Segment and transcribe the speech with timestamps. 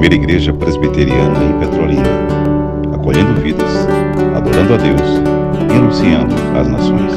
[0.00, 2.08] primeira igreja presbiteriana em Petrolina,
[2.94, 3.70] acolhendo vidas,
[4.34, 5.00] adorando a Deus
[5.68, 7.12] e anunciando às nações.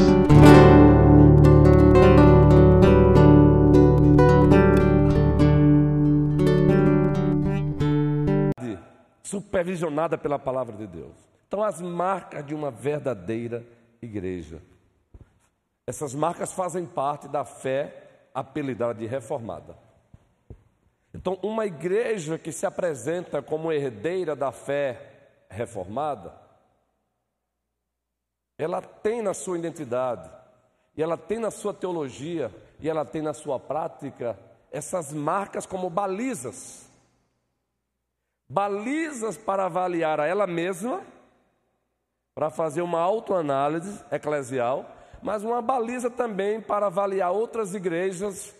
[9.22, 11.16] Supervisionada pela palavra de Deus.
[11.48, 13.64] Então, as marcas de uma verdadeira
[14.02, 14.60] igreja.
[15.86, 19.83] Essas marcas fazem parte da fé apelidada de reformada.
[21.14, 25.12] Então, uma igreja que se apresenta como herdeira da fé
[25.48, 26.34] reformada,
[28.58, 30.28] ela tem na sua identidade,
[30.96, 34.36] e ela tem na sua teologia, e ela tem na sua prática
[34.72, 36.90] essas marcas como balizas.
[38.48, 41.00] Balizas para avaliar a ela mesma,
[42.34, 44.84] para fazer uma autoanálise eclesial,
[45.22, 48.52] mas uma baliza também para avaliar outras igrejas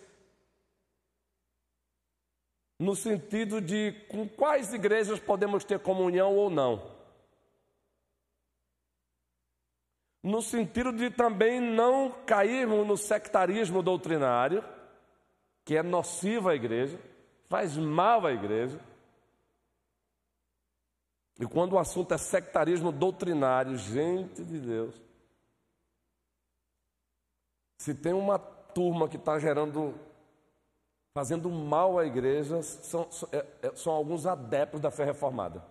[2.79, 6.95] no sentido de com quais igrejas podemos ter comunhão ou não.
[10.23, 14.65] No sentido de também não cairmos no sectarismo doutrinário,
[15.65, 16.99] que é nocivo à igreja,
[17.49, 18.81] faz mal à igreja.
[21.39, 24.95] E quando o assunto é sectarismo doutrinário, gente de Deus,
[27.77, 29.95] se tem uma turma que está gerando
[31.15, 35.65] fazendo mal à igreja são, é, é, são alguns adeptos da fé reformada.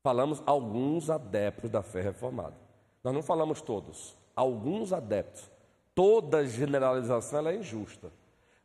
[0.00, 2.54] Falamos alguns adeptos da fé reformada.
[3.02, 5.50] Nós não falamos todos, alguns adeptos.
[5.92, 8.12] Toda generalização é injusta.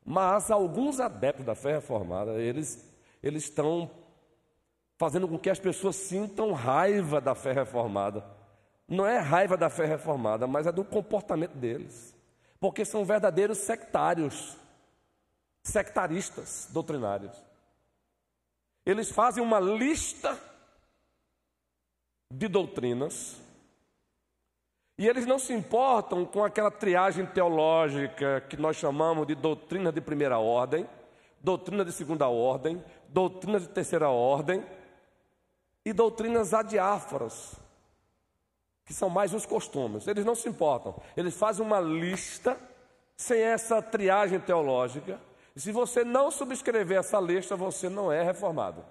[0.06, 2.88] Mas alguns adeptos da fé reformada, eles,
[3.24, 3.90] eles estão
[4.96, 8.24] fazendo com que as pessoas sintam raiva da fé reformada.
[8.88, 12.16] Não é raiva da fé reformada, mas é do comportamento deles.
[12.60, 14.56] Porque são verdadeiros sectários
[15.66, 17.36] sectaristas doutrinários.
[18.86, 20.40] Eles fazem uma lista
[22.32, 23.42] de doutrinas
[24.98, 30.00] e eles não se importam com aquela triagem teológica que nós chamamos de doutrina de
[30.00, 30.88] primeira ordem,
[31.42, 34.64] doutrina de segunda ordem, doutrina de terceira ordem
[35.84, 37.56] e doutrinas adiáforas,
[38.86, 40.08] que são mais os costumes.
[40.08, 40.96] Eles não se importam.
[41.18, 42.58] Eles fazem uma lista
[43.18, 45.20] sem essa triagem teológica
[45.56, 48.86] se você não subscrever essa lista, você não é reformado.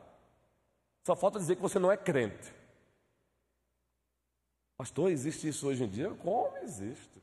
[1.04, 2.52] Só falta dizer que você não é crente.
[4.76, 6.10] Pastor, existe isso hoje em dia?
[6.22, 7.22] Como existe?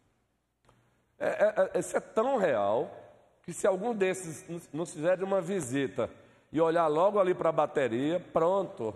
[1.18, 2.96] É, é, é isso é tão real
[3.44, 6.09] que se algum desses nos fizer uma visita
[6.52, 8.94] e olhar logo ali para a bateria, pronto,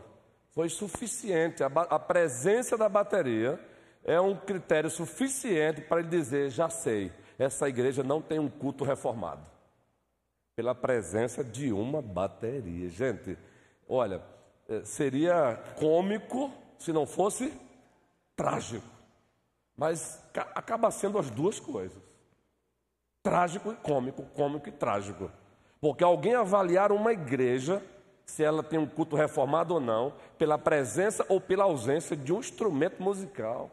[0.51, 1.63] foi suficiente.
[1.63, 3.59] A, a presença da bateria
[4.03, 8.83] é um critério suficiente para ele dizer: já sei, essa igreja não tem um culto
[8.83, 9.54] reformado
[10.55, 12.89] pela presença de uma bateria.
[12.89, 13.37] Gente,
[13.87, 14.21] olha,
[14.69, 17.53] eh, seria cômico se não fosse
[18.35, 18.87] trágico.
[19.75, 22.01] Mas acaba sendo as duas coisas.
[23.21, 25.29] Trágico e cômico, cômico e trágico.
[25.81, 27.83] Porque alguém avaliar uma igreja,
[28.25, 32.39] se ela tem um culto reformado ou não, pela presença ou pela ausência de um
[32.39, 33.69] instrumento musical.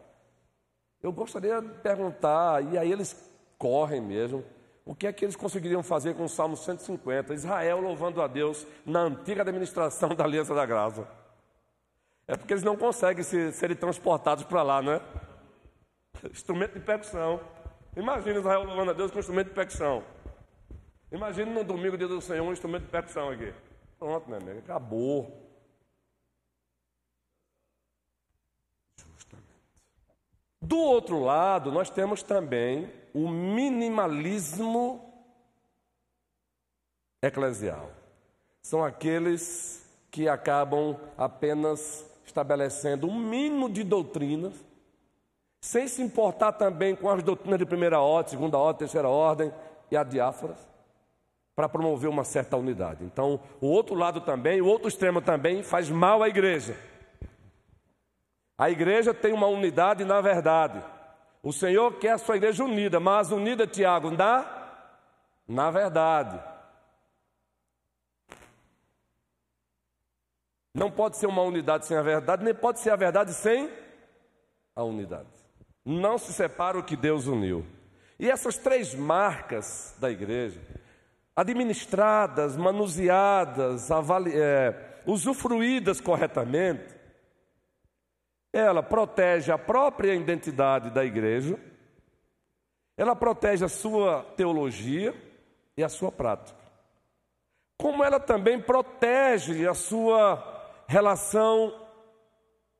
[1.03, 3.17] Eu gostaria de perguntar, e aí eles
[3.57, 4.45] correm mesmo,
[4.85, 7.35] o que é que eles conseguiriam fazer com o Salmo 150?
[7.35, 11.07] Israel louvando a Deus na antiga administração da Aliança da Graça.
[12.27, 15.01] É porque eles não conseguem se, serem transportados para lá, né?
[16.31, 17.41] Instrumento de percussão.
[17.97, 20.03] Imagina Israel louvando a Deus com instrumento de percussão.
[21.11, 23.53] Imagina no domingo, dia do Senhor, um instrumento de percussão aqui.
[23.99, 25.49] Pronto, meu amigo, acabou.
[28.97, 29.47] Justamente.
[30.61, 35.13] Do outro lado, nós temos também o minimalismo
[37.23, 37.91] eclesial.
[38.63, 44.55] São aqueles que acabam apenas estabelecendo um mínimo de doutrinas,
[45.61, 49.53] sem se importar também com as doutrinas de primeira ordem, segunda ordem, terceira ordem
[49.91, 50.59] e a diáforas,
[51.55, 53.05] para promover uma certa unidade.
[53.05, 56.77] Então, o outro lado também, o outro extremo também faz mal à igreja.
[58.59, 60.83] A igreja tem uma unidade na verdade.
[61.43, 64.47] O Senhor quer a sua igreja unida, mas unida, Tiago, na,
[65.49, 66.41] na verdade.
[70.73, 73.71] Não pode ser uma unidade sem a verdade, nem pode ser a verdade sem
[74.75, 75.29] a unidade.
[75.85, 77.67] Não se separa o que Deus uniu.
[78.19, 80.61] E essas três marcas da igreja,
[81.35, 86.95] administradas, manuseadas, avali, é, usufruídas corretamente,
[88.53, 91.59] ela protege a própria identidade da igreja,
[92.97, 95.15] ela protege a sua teologia
[95.77, 96.61] e a sua prática.
[97.79, 100.41] como ela também protege a sua
[100.87, 101.75] relação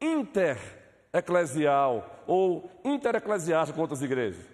[0.01, 4.47] intereclesial ou intereclesiástica com outras igrejas.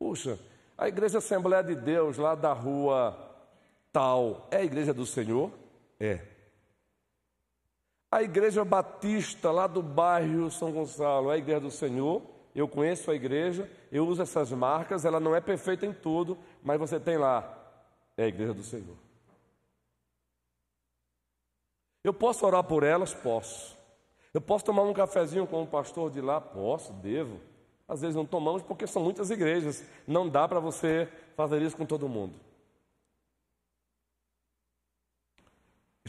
[0.00, 0.36] Puxa,
[0.76, 3.16] a Igreja Assembleia de Deus lá da rua
[3.92, 5.52] tal é a igreja do Senhor?
[6.00, 6.31] É.
[8.12, 12.20] A Igreja Batista lá do bairro São Gonçalo é a igreja do Senhor?
[12.54, 16.78] Eu conheço a igreja, eu uso essas marcas, ela não é perfeita em tudo, mas
[16.78, 17.58] você tem lá,
[18.14, 18.98] é a igreja do Senhor.
[22.04, 23.14] Eu posso orar por elas?
[23.14, 23.74] Posso.
[24.34, 26.38] Eu posso tomar um cafezinho com o pastor de lá?
[26.38, 27.40] Posso, devo.
[27.88, 29.82] Às vezes não tomamos porque são muitas igrejas.
[30.06, 32.34] Não dá para você fazer isso com todo mundo.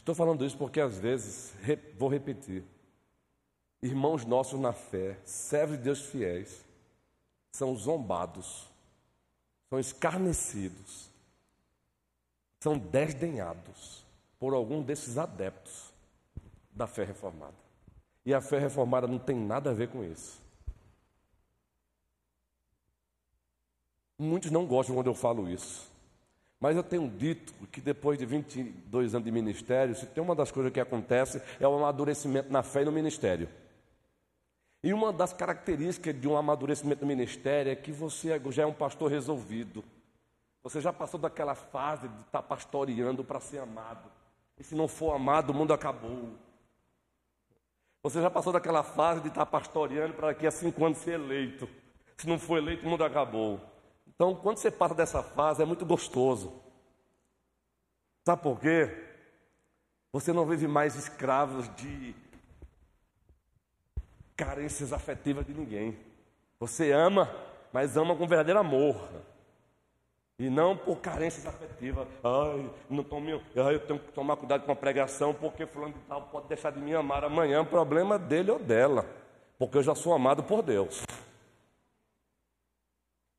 [0.03, 1.53] Estou falando isso porque às vezes,
[1.97, 2.61] vou repetir,
[3.81, 6.65] irmãos nossos na fé, servos de Deus fiéis,
[7.53, 8.67] são zombados,
[9.69, 11.09] são escarnecidos,
[12.59, 14.03] são desdenhados
[14.37, 15.93] por algum desses adeptos
[16.69, 17.55] da fé reformada.
[18.25, 20.41] E a fé reformada não tem nada a ver com isso.
[24.19, 25.92] Muitos não gostam quando eu falo isso.
[26.63, 30.49] Mas eu tenho dito que depois de 22 anos de ministério, se tem uma das
[30.49, 33.49] coisas que acontece é o amadurecimento na fé e no ministério.
[34.81, 38.71] E uma das características de um amadurecimento no ministério é que você já é um
[38.71, 39.83] pastor resolvido.
[40.63, 44.09] Você já passou daquela fase de estar pastoreando para ser amado.
[44.57, 46.29] E se não for amado, o mundo acabou.
[48.03, 51.67] Você já passou daquela fase de estar pastoreando para daqui a cinco anos ser eleito.
[52.15, 53.72] Se não for eleito, o mundo acabou.
[54.15, 56.53] Então, quando você passa dessa fase, é muito gostoso.
[58.25, 58.89] Sabe por quê?
[60.11, 62.15] Você não vive mais escravos de
[64.35, 65.97] carências afetivas de ninguém.
[66.59, 67.29] Você ama,
[67.71, 68.95] mas ama com verdadeiro amor.
[70.39, 72.07] E não por carências afetivas.
[72.23, 75.99] Ai, não tome, ai, eu tenho que tomar cuidado com a pregação, porque fulano de
[76.01, 77.63] tal pode deixar de me amar amanhã.
[77.65, 79.05] Problema dele ou dela.
[79.57, 81.03] Porque eu já sou amado por Deus.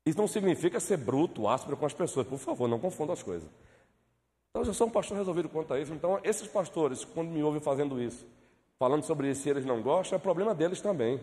[0.05, 2.27] Isso não significa ser bruto, áspero com as pessoas.
[2.27, 3.49] Por favor, não confunda as coisas.
[4.49, 5.93] Então, eu sou um pastor resolvido quanto a isso.
[5.93, 8.25] Então, esses pastores, quando me ouvem fazendo isso,
[8.77, 11.19] falando sobre isso, se eles não gostam, é problema deles também.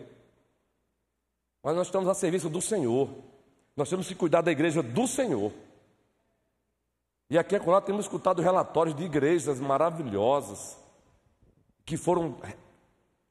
[1.63, 3.09] Mas nós estamos a serviço do Senhor.
[3.75, 5.51] Nós temos que cuidar da igreja do Senhor.
[7.29, 10.77] E aqui é nós temos escutado relatórios de igrejas maravilhosas
[11.85, 12.37] que foram,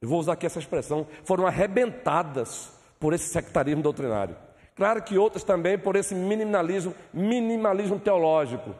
[0.01, 4.35] eu vou usar aqui essa expressão, foram arrebentadas por esse sectarismo doutrinário.
[4.75, 8.73] Claro que outras também por esse minimalismo, minimalismo teológico,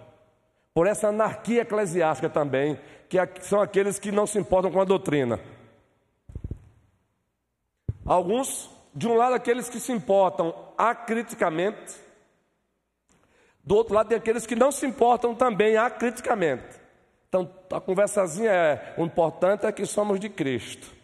[0.73, 5.39] por essa anarquia eclesiástica também, que são aqueles que não se importam com a doutrina.
[8.05, 12.01] Alguns, de um lado, aqueles que se importam acriticamente,
[13.63, 16.81] do outro lado, tem aqueles que não se importam também acriticamente.
[17.29, 21.02] Então, a conversazinha é: o importante é que somos de Cristo.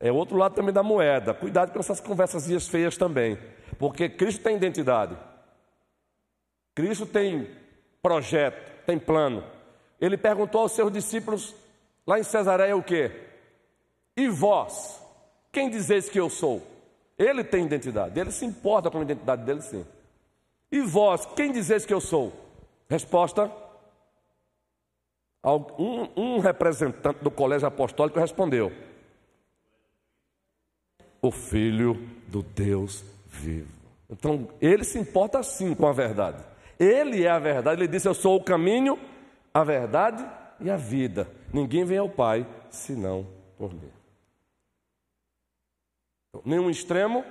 [0.00, 1.32] É outro lado também da moeda.
[1.32, 3.38] Cuidado com essas conversas feias também.
[3.78, 5.16] Porque Cristo tem identidade.
[6.74, 7.50] Cristo tem
[8.02, 9.44] projeto, tem plano.
[10.00, 11.54] Ele perguntou aos seus discípulos
[12.06, 13.10] lá em Cesareia o quê?
[14.16, 15.00] E vós,
[15.50, 16.62] quem dizeis que eu sou?
[17.16, 19.86] Ele tem identidade, ele se importa com a identidade dele sim.
[20.70, 22.32] E vós, quem dizeis que eu sou?
[22.88, 23.50] Resposta:
[25.44, 28.72] um, um representante do colégio apostólico respondeu:
[31.26, 31.94] o Filho
[32.28, 33.72] do Deus vivo.
[34.10, 36.44] Então, ele se importa sim com a verdade.
[36.78, 37.80] Ele é a verdade.
[37.80, 38.98] Ele disse: Eu sou o caminho,
[39.52, 40.24] a verdade
[40.60, 41.26] e a vida.
[41.50, 43.26] Ninguém vem ao Pai senão
[43.56, 43.90] por mim.
[46.28, 47.24] Então, nenhum extremo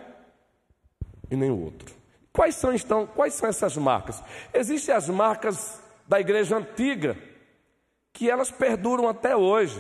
[1.30, 1.94] e nem o outro.
[2.32, 4.24] Quais são então, quais são essas marcas?
[4.52, 7.16] Existem as marcas da igreja antiga,
[8.12, 9.80] que elas perduram até hoje.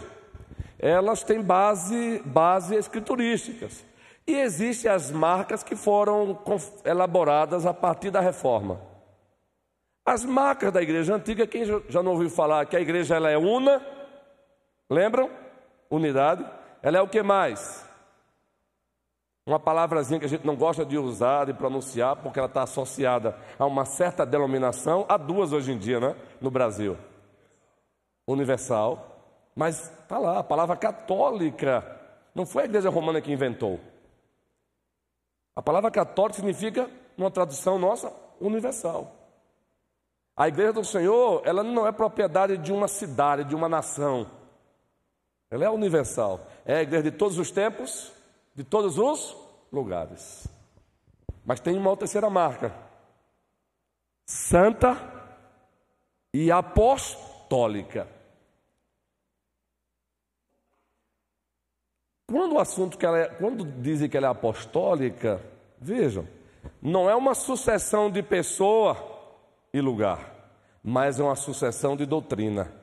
[0.78, 3.84] Elas têm base, base escriturísticas.
[4.26, 6.40] E existem as marcas que foram
[6.86, 8.80] elaboradas a partir da reforma.
[10.06, 13.38] As marcas da igreja antiga, quem já não ouviu falar que a igreja ela é
[13.38, 13.86] una?
[14.90, 15.30] Lembram?
[15.90, 16.46] Unidade.
[16.82, 17.86] Ela é o que mais?
[19.46, 23.38] Uma palavrazinha que a gente não gosta de usar, de pronunciar, porque ela está associada
[23.60, 26.16] a uma certa denominação, há duas hoje em dia, né?
[26.40, 26.98] No Brasil.
[28.26, 29.10] Universal.
[29.54, 31.86] Mas está lá, a palavra católica.
[32.34, 33.80] Não foi a igreja romana que inventou.
[35.56, 39.16] A palavra católica significa, numa tradução nossa, universal.
[40.36, 44.28] A igreja do Senhor, ela não é propriedade de uma cidade, de uma nação.
[45.50, 46.48] Ela é universal.
[46.66, 48.12] É a igreja de todos os tempos,
[48.56, 49.38] de todos os
[49.72, 50.48] lugares.
[51.46, 52.74] Mas tem uma terceira marca:
[54.26, 54.98] santa
[56.34, 58.08] e apostólica.
[62.34, 65.40] Quando o assunto que ela é, quando dizem que ela é apostólica,
[65.80, 66.28] vejam,
[66.82, 68.98] não é uma sucessão de pessoa
[69.72, 70.34] e lugar,
[70.84, 72.74] mas é uma sucessão de doutrina.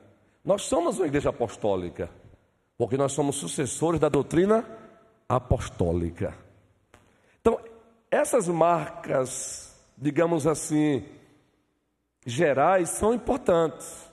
[0.45, 2.09] Nós somos uma igreja apostólica,
[2.77, 4.65] porque nós somos sucessores da doutrina
[5.27, 6.33] apostólica.
[7.41, 7.59] Então,
[8.09, 11.03] essas marcas, digamos assim,
[12.25, 14.09] gerais, são importantes.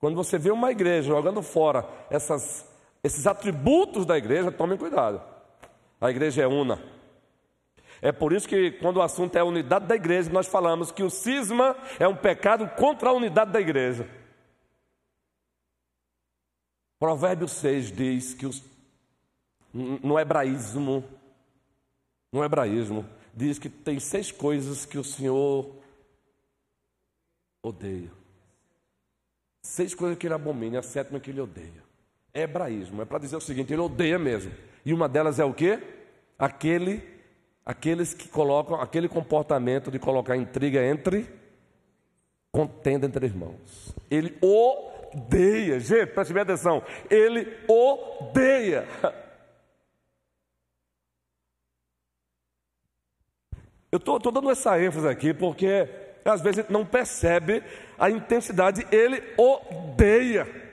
[0.00, 2.66] Quando você vê uma igreja jogando fora essas,
[3.06, 5.22] esses atributos da igreja, tomem cuidado.
[6.00, 6.82] A igreja é una.
[8.02, 11.02] É por isso que, quando o assunto é a unidade da igreja, nós falamos que
[11.02, 14.08] o cisma é um pecado contra a unidade da igreja.
[16.98, 18.62] Provérbio 6 diz que os,
[19.72, 21.04] no hebraísmo,
[22.32, 25.76] no hebraísmo, diz que tem seis coisas que o Senhor
[27.62, 28.10] odeia.
[29.62, 31.85] Seis coisas que ele abomina, a sétima que ele odeia.
[32.36, 34.52] Hebraísmo, é para dizer o seguinte, ele odeia mesmo.
[34.84, 35.80] E uma delas é o quê?
[36.38, 37.02] Aquele,
[37.64, 41.26] aqueles que colocam, aquele comportamento de colocar intriga entre,
[42.52, 43.94] contenda entre irmãos.
[44.10, 48.86] Ele odeia, gente, preste bem atenção, ele odeia.
[53.90, 55.88] Eu estou dando essa ênfase aqui porque
[56.22, 57.62] às vezes a gente não percebe
[57.98, 60.65] a intensidade, ele odeia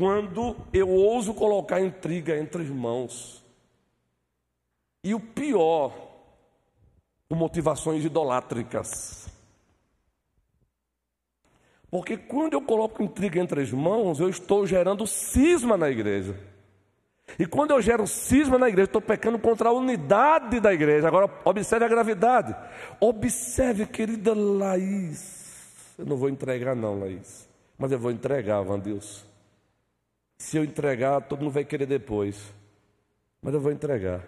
[0.00, 3.44] quando eu ouso colocar intriga entre irmãos.
[5.04, 5.92] E o pior,
[7.28, 9.28] com motivações idolátricas.
[11.90, 16.34] Porque quando eu coloco intriga entre irmãos, eu estou gerando cisma na igreja.
[17.38, 21.08] E quando eu gero cisma na igreja, estou pecando contra a unidade da igreja.
[21.08, 22.56] Agora, observe a gravidade.
[22.98, 25.92] Observe, querida Laís.
[25.98, 27.46] Eu não vou entregar, não, Laís.
[27.78, 29.29] Mas eu vou entregar, Vandilson.
[30.40, 32.50] Se eu entregar, todo mundo vai querer depois.
[33.42, 34.26] Mas eu vou entregar.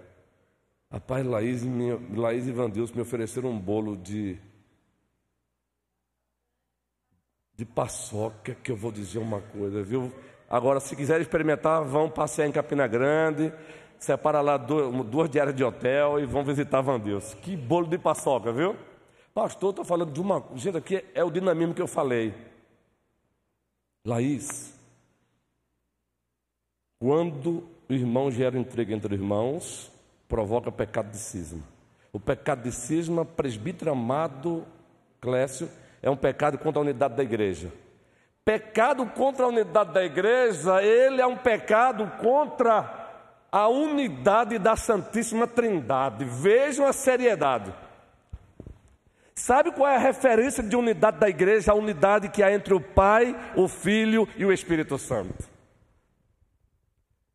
[0.91, 4.39] Rapaz, Laís, minha, Laís e Vandilson me ofereceram um bolo de.
[7.57, 10.13] de paçoca, que eu vou dizer uma coisa, viu?
[10.51, 13.51] Agora, se quiserem experimentar, vão passear em Campina Grande,
[13.99, 17.33] separa lá duas diárias de hotel e vão visitar Vandeus.
[17.33, 18.77] Que bolo de paçoca, viu?
[19.33, 20.45] Pastor, estou falando de uma.
[20.57, 22.35] Gente, aqui é o dinamismo que eu falei.
[24.05, 24.82] Laís,
[27.03, 29.91] quando o irmão gera intriga entre irmãos,
[30.29, 31.61] provoca pecado de cisma.
[32.13, 34.65] O pecado de cisma, presbítero amado
[35.21, 35.69] Clécio,
[36.01, 37.73] é um pecado contra a unidade da igreja.
[38.45, 43.09] Pecado contra a unidade da igreja, ele é um pecado contra
[43.51, 46.25] a unidade da Santíssima Trindade.
[46.25, 47.75] Vejam a seriedade.
[49.35, 51.73] Sabe qual é a referência de unidade da igreja?
[51.73, 55.51] A unidade que há entre o Pai, o Filho e o Espírito Santo.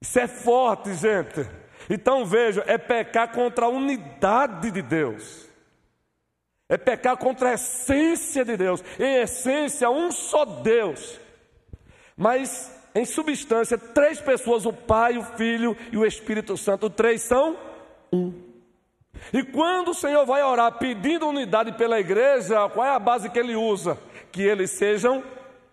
[0.01, 1.47] Isso é forte, gente.
[1.89, 5.47] Então vejam, é pecar contra a unidade de Deus.
[6.69, 8.83] É pecar contra a essência de Deus.
[8.99, 11.19] Em essência, um só Deus.
[12.15, 16.89] Mas, em substância, três pessoas: o Pai, o Filho e o Espírito Santo.
[16.89, 17.57] Três são
[18.11, 18.33] um.
[19.31, 23.39] E quando o Senhor vai orar pedindo unidade pela igreja, qual é a base que
[23.39, 23.97] ele usa?
[24.31, 25.23] Que eles sejam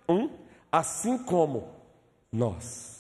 [0.09, 0.31] um,
[0.71, 1.69] assim como
[2.33, 2.94] nós.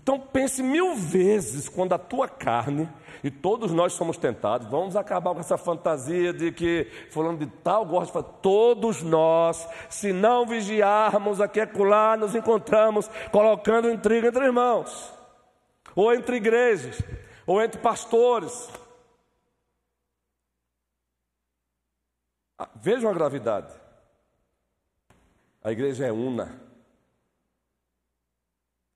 [0.00, 2.88] Então pense mil vezes quando a tua carne,
[3.24, 7.84] e todos nós somos tentados, vamos acabar com essa fantasia de que falando de tal
[7.84, 14.44] gosta de falar, todos nós, se não vigiarmos aqui acolá, nos encontramos colocando intriga entre
[14.44, 15.12] irmãos,
[15.96, 17.02] ou entre igrejas,
[17.44, 18.70] ou entre pastores.
[22.56, 23.74] Ah, vejam a gravidade.
[25.60, 26.67] A igreja é una.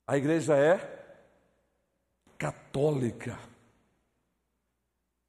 [0.07, 0.81] A igreja é
[2.37, 3.39] católica.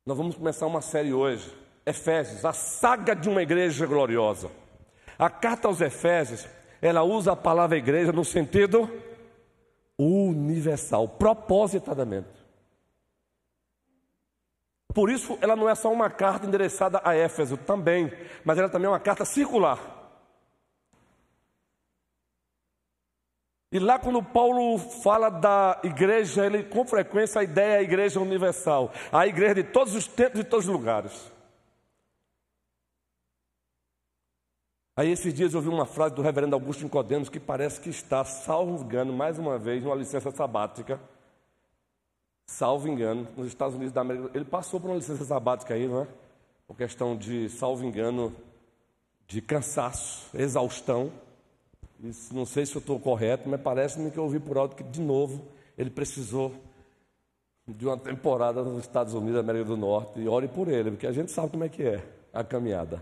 [0.05, 1.49] Nós vamos começar uma série hoje,
[1.85, 4.49] Efésios, a saga de uma igreja gloriosa.
[5.17, 6.47] A carta aos Efésios,
[6.81, 8.89] ela usa a palavra igreja no sentido
[9.97, 12.43] universal, propositadamente.
[14.93, 18.11] Por isso, ela não é só uma carta endereçada a Éfeso também,
[18.43, 19.92] mas ela também é uma carta circular.
[23.73, 28.19] E lá, quando Paulo fala da igreja, ele com frequência a ideia é a igreja
[28.19, 31.33] universal, a igreja de todos os tempos e todos os lugares.
[34.95, 38.23] Aí, esses dias, eu ouvi uma frase do reverendo Augusto Nicodemos que parece que está,
[38.23, 40.99] salvo engano, mais uma vez, numa licença sabática.
[42.45, 44.29] Salvo engano, nos Estados Unidos da América.
[44.35, 46.07] Ele passou por uma licença sabática aí, não é?
[46.67, 48.35] Por questão de, salvo engano,
[49.25, 51.11] de cansaço, exaustão.
[52.01, 54.83] Isso, não sei se eu estou correto, mas parece-me que eu ouvi por alto que,
[54.83, 55.47] de novo,
[55.77, 56.53] ele precisou
[57.67, 61.11] de uma temporada nos Estados Unidos, América do Norte, e ore por ele, porque a
[61.11, 63.01] gente sabe como é que é a caminhada.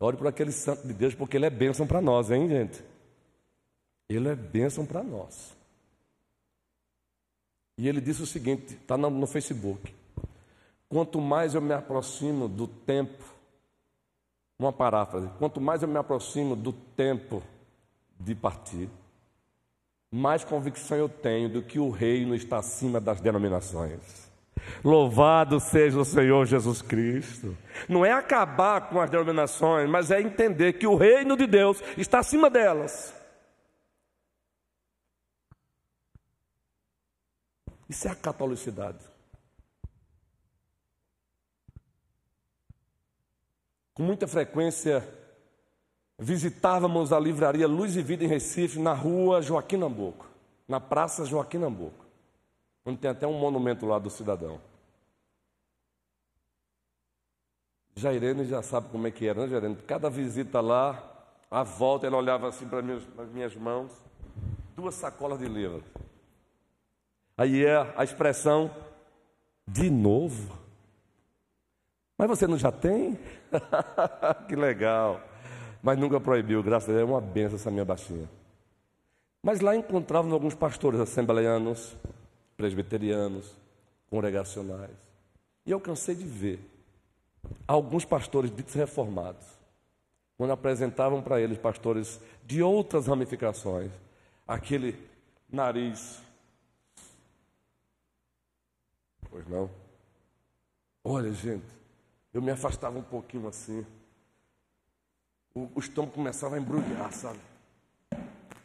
[0.00, 2.82] Ore por aquele santo de Deus, porque ele é bênção para nós, hein, gente?
[4.08, 5.54] Ele é bênção para nós.
[7.78, 9.94] E ele disse o seguinte: está no, no Facebook.
[10.88, 13.22] Quanto mais eu me aproximo do tempo,
[14.60, 17.42] uma paráfrase, quanto mais eu me aproximo do tempo
[18.18, 18.88] de partir,
[20.12, 24.28] mais convicção eu tenho do que o reino está acima das denominações.
[24.84, 27.56] Louvado seja o Senhor Jesus Cristo.
[27.88, 32.18] Não é acabar com as denominações, mas é entender que o reino de Deus está
[32.18, 33.14] acima delas.
[37.88, 38.98] Isso é a catolicidade.
[44.00, 45.06] Com muita frequência,
[46.18, 50.26] visitávamos a livraria Luz e Vida em Recife, na rua Joaquim Nabuco,
[50.66, 52.06] na praça Joaquim Nabuco,
[52.82, 54.58] onde tem até um monumento lá do cidadão.
[57.94, 59.76] Jairene já sabe como é que era, né, Jairene?
[59.86, 63.92] Cada visita lá, à volta, ela olhava assim para as minhas mãos,
[64.74, 65.84] duas sacolas de livros.
[67.36, 68.74] Aí é a expressão,
[69.68, 70.58] de novo.
[72.20, 73.18] Mas você não já tem?
[74.46, 75.22] que legal.
[75.82, 78.28] Mas nunca proibiu, graças a Deus, é uma benção essa minha baixinha.
[79.42, 81.96] Mas lá encontrávamos alguns pastores assembleianos,
[82.58, 83.56] presbiterianos,
[84.10, 84.94] congregacionais.
[85.64, 86.60] E eu cansei de ver
[87.66, 89.46] alguns pastores ditos reformados,
[90.36, 93.90] quando apresentavam para eles pastores de outras ramificações,
[94.46, 94.94] aquele
[95.50, 96.20] nariz.
[99.30, 99.70] Pois não.
[101.02, 101.79] Olha, gente,
[102.32, 103.84] eu me afastava um pouquinho assim.
[105.54, 107.38] O, o estômago começava a embrulhar, sabe?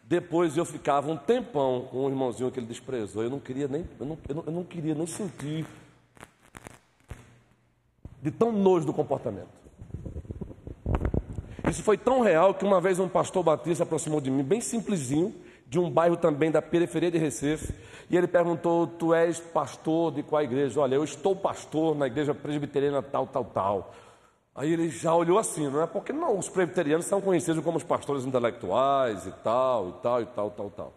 [0.04, 3.24] Depois eu ficava um tempão com um irmãozinho que ele desprezou.
[3.24, 5.66] Eu não queria nem, eu não, eu não, eu não queria nem sentir
[8.22, 9.50] de tão nojo do comportamento.
[11.70, 15.34] Isso foi tão real que uma vez um pastor batista aproximou de mim, bem simplesinho,
[15.68, 17.74] de um bairro também da periferia de Recife,
[18.10, 20.80] e ele perguntou: Tu és pastor de qual igreja?
[20.80, 23.94] Olha, eu estou pastor na igreja presbiteriana tal, tal, tal.
[24.54, 25.88] Aí ele já olhou assim, não é?
[25.88, 30.26] Porque não, os presbiterianos são conhecidos como os pastores intelectuais e tal, e tal, e
[30.28, 30.94] tal, tal, tal.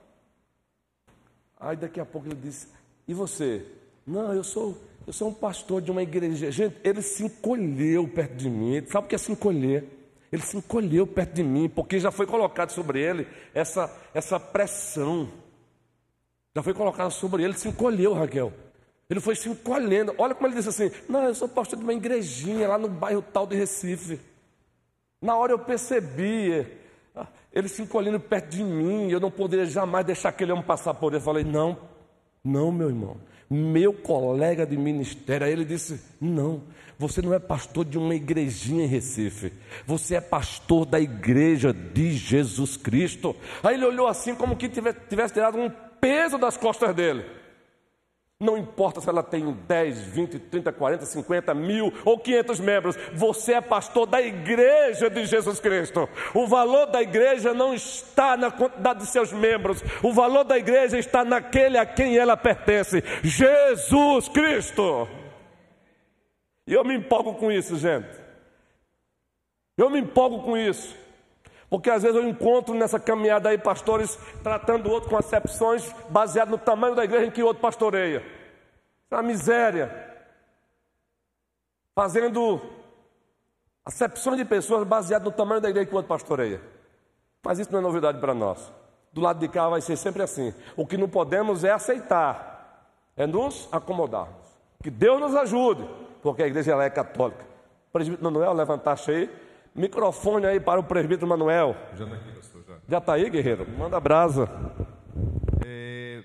[1.58, 2.68] Aí daqui a pouco ele disse:
[3.06, 3.66] E você?
[4.06, 4.76] Não, eu sou,
[5.06, 6.50] eu sou um pastor de uma igreja.
[6.50, 8.84] Gente, ele se encolheu perto de mim.
[8.86, 9.97] Sabe o que é se encolher?
[10.30, 15.28] Ele se encolheu perto de mim, porque já foi colocado sobre ele essa, essa pressão.
[16.54, 18.52] Já foi colocado sobre ele, ele se encolheu, Raquel.
[19.08, 20.14] Ele foi se encolhendo.
[20.18, 23.22] Olha como ele disse assim: Não, eu sou pastor de uma igrejinha lá no bairro
[23.22, 24.20] tal de Recife.
[25.20, 26.66] Na hora eu percebi,
[27.16, 30.92] ah, ele se encolhendo perto de mim, eu não poderia jamais deixar aquele homem passar
[30.94, 31.16] por ele.
[31.16, 31.78] Eu falei: Não,
[32.44, 33.16] não, meu irmão,
[33.48, 35.46] meu colega de ministério.
[35.46, 36.62] Aí ele disse: Não,
[36.98, 39.52] você não é pastor de uma igrejinha em Recife,
[39.86, 43.36] você é pastor da igreja de Jesus Cristo.
[43.62, 47.37] Aí ele olhou assim, como que tivesse tirado um peso das costas dele.
[48.40, 53.54] Não importa se ela tem 10, 20, 30, 40, 50 mil ou 500 membros, você
[53.54, 56.08] é pastor da igreja de Jesus Cristo.
[56.32, 60.96] O valor da igreja não está na quantidade de seus membros, o valor da igreja
[61.00, 65.08] está naquele a quem ela pertence: Jesus Cristo.
[66.64, 68.08] E eu me empolgo com isso, gente.
[69.76, 70.94] Eu me empolgo com isso.
[71.70, 76.50] Porque às vezes eu encontro nessa caminhada aí pastores tratando o outro com acepções baseadas
[76.50, 78.24] no tamanho da igreja em que o outro pastoreia.
[79.10, 80.06] É uma miséria.
[81.94, 82.60] Fazendo
[83.84, 86.60] acepções de pessoas baseadas no tamanho da igreja que o outro pastoreia.
[87.44, 88.72] Mas isso não é novidade para nós.
[89.12, 90.54] Do lado de cá vai ser sempre assim.
[90.76, 94.48] O que não podemos é aceitar, é nos acomodarmos.
[94.82, 95.88] Que Deus nos ajude,
[96.22, 97.44] porque a igreja ela é católica.
[97.92, 99.47] Presbítero Manuel, levantar-se aí.
[99.78, 101.76] Microfone aí para o presbítero Manuel.
[101.94, 102.82] Já está aqui, pastor.
[102.88, 103.70] Já está aí, guerreiro?
[103.78, 104.48] Manda brasa.
[105.64, 106.24] É,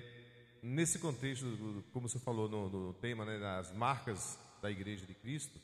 [0.60, 1.46] nesse contexto,
[1.92, 5.60] como você falou no, no tema, né, das marcas da Igreja de Cristo,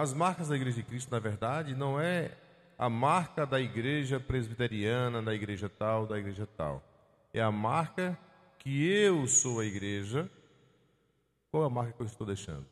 [0.00, 2.36] as marcas da Igreja de Cristo, na verdade, não é
[2.76, 6.82] a marca da igreja presbiteriana, da igreja tal, da igreja tal.
[7.32, 8.18] É a marca
[8.58, 10.28] que eu sou a igreja.
[11.52, 12.66] Qual é a marca que eu estou deixando?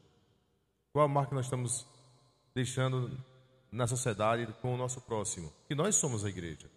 [0.92, 1.86] Qual a marca que nós estamos
[2.54, 3.16] deixando
[3.70, 6.70] na sociedade com o nosso próximo, que nós somos a igreja.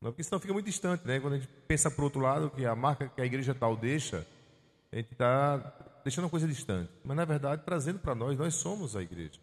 [0.00, 1.20] Não, porque senão fica muito distante, né?
[1.20, 4.26] Quando a gente pensa por outro lado que a marca que a igreja tal deixa,
[4.90, 5.58] a gente está
[6.02, 6.90] deixando uma coisa distante.
[7.04, 9.38] Mas na verdade, trazendo para nós, nós somos a igreja.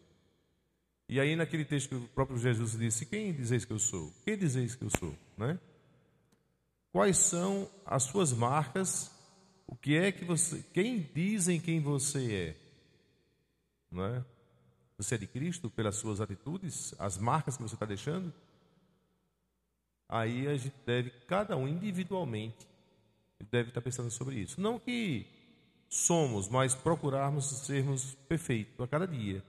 [1.08, 4.12] E aí naquele texto que o próprio Jesus disse: Quem dizeis que eu sou?
[4.25, 5.15] Quem dizeis que eu sou?
[5.38, 5.60] Né?
[6.91, 9.12] Quais são as suas marcas?
[9.67, 10.63] O que é que você.
[10.73, 12.58] Quem dizem quem você é?
[13.91, 14.25] Não é?
[14.97, 18.33] Você é de Cristo pelas suas atitudes, as marcas que você está deixando?
[20.10, 22.67] Aí a gente deve, cada um individualmente,
[23.51, 24.60] deve estar pensando sobre isso.
[24.60, 25.27] Não que
[25.89, 29.43] somos, mas procurarmos sermos perfeitos a cada dia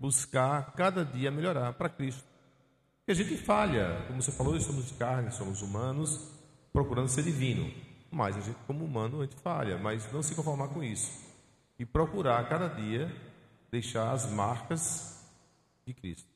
[0.00, 2.24] buscar cada dia melhorar para Cristo.
[2.98, 6.32] Porque a gente falha, como você falou, somos de carne, somos humanos,
[6.72, 7.70] procurando ser divino.
[8.10, 11.12] Mas a gente, como humano, a gente falha, mas não se conformar com isso.
[11.78, 13.14] E procurar cada dia
[13.70, 15.18] deixar as marcas
[15.86, 16.28] de Cristo.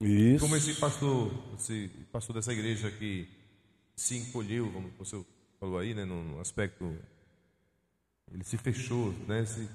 [0.00, 0.40] Isso.
[0.42, 3.28] Como esse pastor, esse pastor dessa igreja que
[3.94, 5.22] se encolheu, como você
[5.58, 6.96] falou aí, né, no aspecto,
[8.32, 9.68] ele se fechou, né, se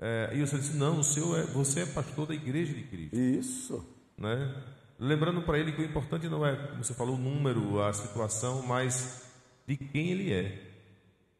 [0.00, 2.82] é, e o senhor disse: Não, o senhor é, você é pastor da igreja de
[2.84, 3.16] Cristo.
[3.16, 3.84] Isso.
[4.16, 4.54] Né?
[4.98, 8.62] Lembrando para ele que o importante não é, como você falou, o número, a situação,
[8.62, 9.22] mas
[9.66, 10.42] de quem ele é,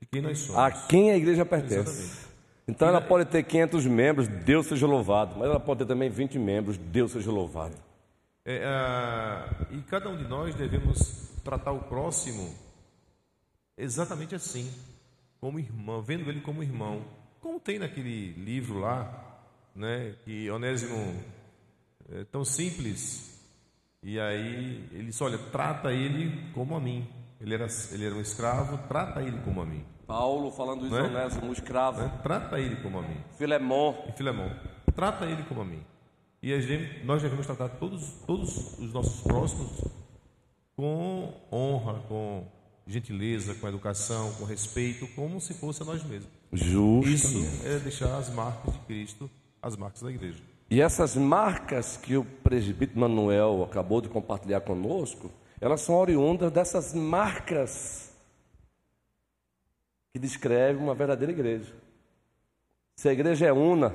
[0.01, 0.61] de quem nós somos.
[0.61, 1.75] A quem a igreja pertence.
[1.75, 2.28] Exatamente.
[2.69, 6.39] Então ela pode ter 500 membros, Deus seja louvado, mas ela pode ter também 20
[6.39, 7.75] membros, Deus seja louvado.
[8.45, 8.63] É,
[9.71, 12.55] e cada um de nós devemos tratar o próximo
[13.77, 14.71] exatamente assim,
[15.41, 17.03] como irmão, vendo ele como irmão
[17.41, 19.41] como tem naquele livro lá,
[19.75, 21.23] né, que Onésimo
[22.11, 23.41] é tão simples,
[24.03, 27.07] e aí ele disse, olha, trata ele como a mim.
[27.41, 29.85] Ele era, ele era um escravo, trata ele como a mim.
[30.09, 31.03] Paulo falando isso, né?
[31.03, 32.01] Onésimo, um escravo.
[32.01, 32.21] Né?
[32.23, 33.19] Trata ele como a mim.
[33.37, 33.95] Filemon.
[34.09, 34.49] E Filemon.
[34.97, 35.85] Trata ele como a mim.
[36.43, 39.85] E gente, nós devemos tratar todos, todos os nossos próximos
[40.75, 42.47] com honra, com
[42.87, 46.31] gentileza, com educação, com respeito, como se fosse a nós mesmos.
[46.53, 47.11] Justo.
[47.11, 50.43] Isso é deixar as marcas de Cristo, as marcas da igreja.
[50.71, 56.95] E essas marcas que o presbítero Manuel acabou de compartilhar conosco, elas são oriundas dessas
[56.95, 58.09] marcas
[60.13, 61.73] que descrevem uma verdadeira igreja.
[62.97, 63.95] Se a igreja é una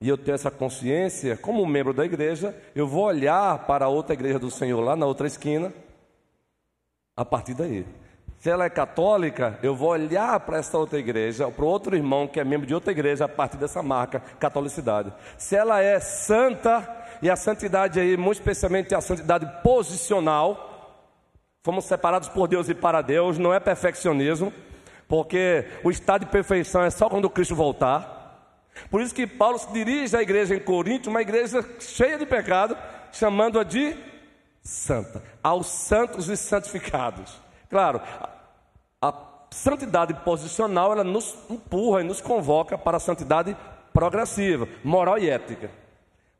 [0.00, 4.14] e eu tenho essa consciência, como membro da igreja, eu vou olhar para a outra
[4.14, 5.72] igreja do Senhor lá na outra esquina
[7.16, 7.86] a partir daí.
[8.38, 12.38] Se ela é católica, eu vou olhar para essa outra igreja, para outro irmão que
[12.38, 15.12] é membro de outra igreja, a partir dessa marca, catolicidade.
[15.38, 16.86] Se ela é santa,
[17.22, 21.02] e a santidade aí, muito especialmente a santidade posicional,
[21.64, 24.52] fomos separados por Deus e para Deus, não é perfeccionismo,
[25.08, 28.14] porque o estado de perfeição é só quando Cristo voltar.
[28.90, 32.76] Por isso que Paulo se dirige à igreja em Corinto, uma igreja cheia de pecado,
[33.12, 33.96] chamando-a de
[34.62, 37.40] santa, aos santos e santificados.
[37.70, 38.00] Claro,
[39.00, 39.14] a,
[39.50, 43.56] santidade posicional ela nos empurra e nos convoca para a santidade
[43.92, 45.70] progressiva, moral e ética.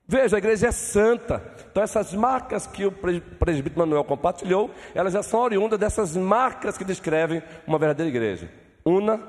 [0.08, 1.42] Veja, a igreja é santa.
[1.70, 6.84] Então, essas marcas que o presbítero Manuel compartilhou, elas já são oriundas dessas marcas que
[6.84, 8.48] descrevem uma verdadeira igreja.
[8.84, 9.20] Una,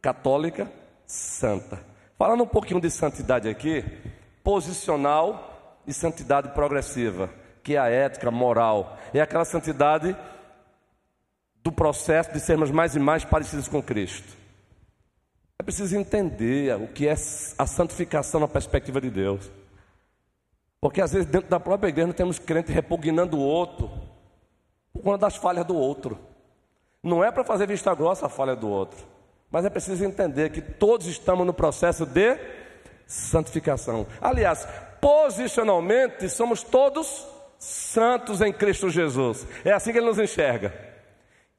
[0.00, 0.70] católica,
[1.06, 1.80] santa.
[2.18, 3.84] Falando um pouquinho de santidade aqui,
[4.42, 7.28] posicional e santidade progressiva
[7.66, 10.16] que é a ética moral, é aquela santidade
[11.64, 14.36] do processo de sermos mais e mais parecidos com Cristo.
[15.58, 19.50] É preciso entender o que é a santificação na perspectiva de Deus.
[20.86, 23.90] Porque às vezes dentro da própria igreja nós temos crente repugnando o outro
[24.92, 26.16] por conta das falhas do outro.
[27.02, 29.04] Não é para fazer vista grossa a falha do outro,
[29.50, 32.38] mas é preciso entender que todos estamos no processo de
[33.04, 34.06] santificação.
[34.20, 34.64] Aliás,
[35.00, 37.26] posicionalmente somos todos
[37.58, 39.44] santos em Cristo Jesus.
[39.64, 40.72] É assim que ele nos enxerga.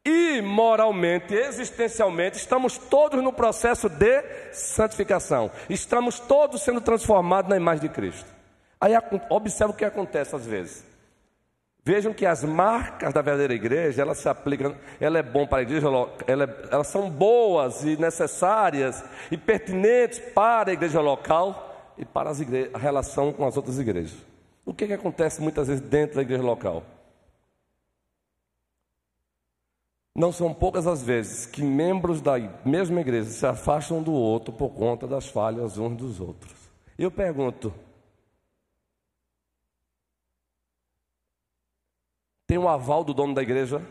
[0.05, 5.51] E moralmente, existencialmente, estamos todos no processo de santificação.
[5.69, 8.36] Estamos todos sendo transformados na imagem de Cristo.
[8.79, 8.93] Aí
[9.29, 10.85] observe o que acontece às vezes.
[11.83, 15.61] Vejam que as marcas da verdadeira igreja, elas se aplicam, ela é bom para a
[15.61, 22.03] igreja, ela é, elas são boas e necessárias e pertinentes para a igreja local e
[22.03, 24.17] para a relação com as outras igrejas.
[24.65, 26.83] O que, que acontece muitas vezes dentro da igreja local?
[30.13, 34.71] Não são poucas as vezes que membros da mesma igreja se afastam do outro por
[34.71, 36.53] conta das falhas uns dos outros.
[36.99, 37.73] Eu pergunto:
[42.47, 43.81] tem um aval do dono da igreja?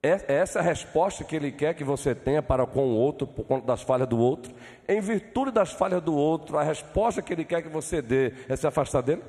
[0.00, 3.26] É, é essa a resposta que ele quer que você tenha para com o outro
[3.26, 4.54] por conta das falhas do outro?
[4.86, 8.54] Em virtude das falhas do outro, a resposta que ele quer que você dê é
[8.54, 9.24] se afastar dele?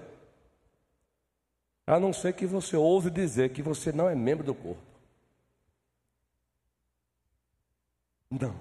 [1.87, 4.81] A não ser que você ouse dizer que você não é membro do corpo.
[8.29, 8.55] Não.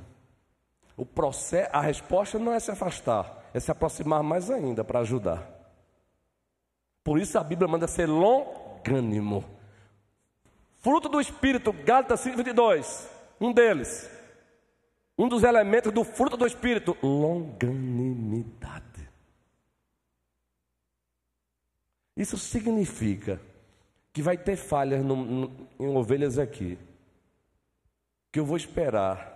[0.97, 5.43] O processo, a resposta não é se afastar, é se aproximar mais ainda para ajudar.
[7.03, 9.45] Por isso a Bíblia manda ser longânimo.
[10.85, 13.09] Fruto do Espírito, Gálatas 5, 22.
[13.41, 14.07] Um deles.
[15.17, 19.09] Um dos elementos do fruto do Espírito, longanimidade.
[22.15, 23.41] Isso significa
[24.13, 26.79] que vai ter falhas no, no, em ovelhas aqui,
[28.31, 29.33] que eu vou esperar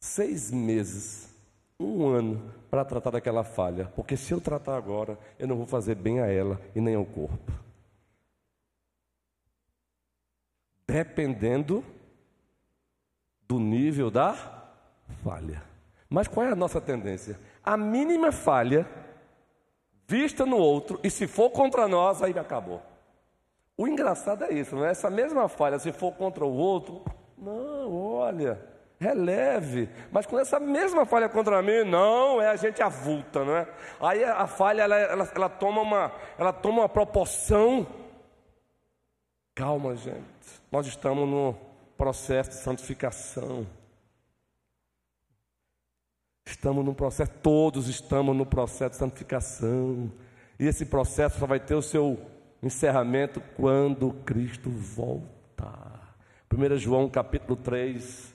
[0.00, 1.34] seis meses,
[1.78, 5.94] um ano, para tratar daquela falha, porque se eu tratar agora, eu não vou fazer
[5.94, 7.69] bem a ela e nem ao corpo.
[10.90, 11.84] Dependendo
[13.46, 14.34] do nível da
[15.22, 15.62] falha.
[16.08, 17.38] Mas qual é a nossa tendência?
[17.62, 18.88] A mínima falha
[20.08, 22.82] vista no outro, e se for contra nós, aí acabou.
[23.76, 24.90] O engraçado é isso, não é?
[24.90, 27.04] Essa mesma falha, se for contra o outro,
[27.38, 28.60] não, olha,
[28.98, 29.88] releve.
[30.10, 33.68] Mas com essa mesma falha contra mim, não, é a gente avulta, não é?
[34.00, 37.86] Aí a falha, ela, ela, ela toma, uma, ela toma uma proporção.
[39.54, 40.39] Calma, gente.
[40.70, 41.56] Nós estamos no
[41.96, 43.66] processo de santificação.
[46.46, 50.12] Estamos no processo, todos estamos no processo de santificação.
[50.60, 52.20] E esse processo só vai ter o seu
[52.62, 56.16] encerramento quando Cristo voltar.
[56.52, 58.32] 1 João capítulo 3,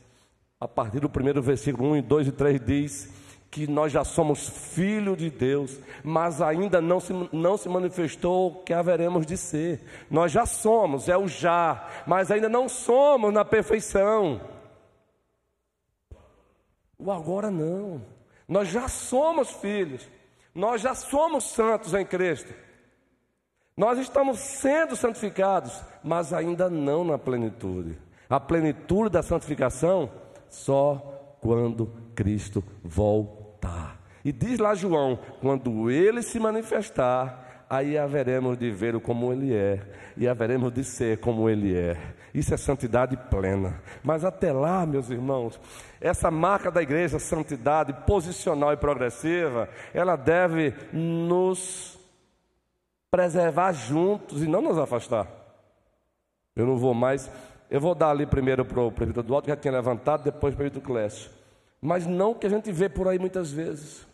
[0.59, 3.24] a partir do primeiro versículo 1 e 2 e 3 diz
[3.55, 8.63] que nós já somos filhos de Deus, mas ainda não se, não se manifestou o
[8.63, 9.81] que haveremos de ser.
[10.11, 14.41] Nós já somos, é o já, mas ainda não somos na perfeição.
[16.99, 18.01] O agora não.
[18.45, 20.05] Nós já somos filhos.
[20.53, 22.53] Nós já somos santos em Cristo.
[23.77, 27.97] Nós estamos sendo santificados, mas ainda não na plenitude.
[28.29, 30.11] A plenitude da santificação
[30.49, 33.44] só quando Cristo voltar.
[34.23, 39.81] E diz lá João: quando ele se manifestar, aí haveremos de vê-lo como ele é,
[40.17, 41.97] e haveremos de ser como ele é.
[42.33, 43.81] Isso é santidade plena.
[44.03, 45.59] Mas até lá, meus irmãos,
[46.01, 51.97] essa marca da igreja, santidade posicional e progressiva, ela deve nos
[53.09, 55.27] preservar juntos e não nos afastar.
[56.55, 57.31] Eu não vou mais.
[57.69, 60.67] Eu vou dar ali primeiro para o prefeito Eduardo, que já tinha levantado, depois para
[60.67, 61.34] o prefeito Clécio.
[61.85, 64.07] Mas não que a gente vê por aí muitas vezes.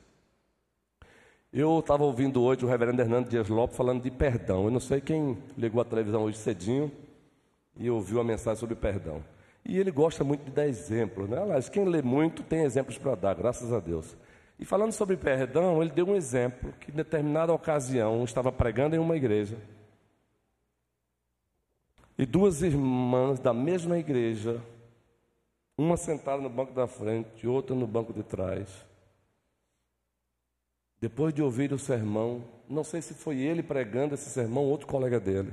[1.53, 4.65] Eu estava ouvindo hoje o reverendo Hernando Dias Lopes falando de perdão.
[4.65, 6.91] Eu não sei quem ligou a televisão hoje cedinho
[7.77, 9.23] e ouviu a mensagem sobre perdão.
[9.63, 11.41] E ele gosta muito de dar exemplos, né?
[11.41, 14.17] Aliás, quem lê muito tem exemplos para dar, graças a Deus.
[14.59, 18.99] E falando sobre perdão, ele deu um exemplo que em determinada ocasião estava pregando em
[18.99, 19.55] uma igreja.
[22.17, 24.61] E duas irmãs da mesma igreja,
[25.81, 28.69] uma sentada no banco da frente, outra no banco de trás,
[30.99, 35.19] depois de ouvir o sermão, não sei se foi ele pregando esse sermão, outro colega
[35.19, 35.51] dele.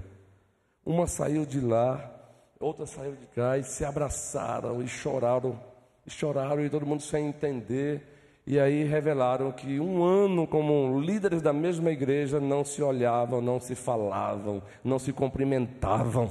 [0.84, 2.14] Uma saiu de lá,
[2.60, 5.58] outra saiu de cá e se abraçaram e choraram,
[6.06, 8.42] e choraram e todo mundo sem entender.
[8.46, 13.58] E aí revelaram que um ano como líderes da mesma igreja não se olhavam, não
[13.58, 16.30] se falavam, não se cumprimentavam.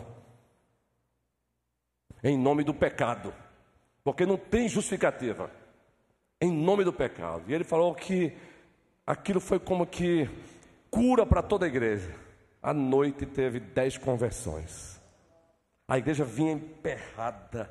[2.24, 3.34] Em nome do pecado.
[4.08, 5.52] Porque não tem justificativa.
[6.40, 7.44] Em nome do pecado.
[7.46, 8.32] E ele falou que
[9.06, 10.30] aquilo foi como que
[10.90, 12.16] cura para toda a igreja.
[12.64, 14.98] À noite teve dez conversões.
[15.86, 17.70] A igreja vinha emperrada,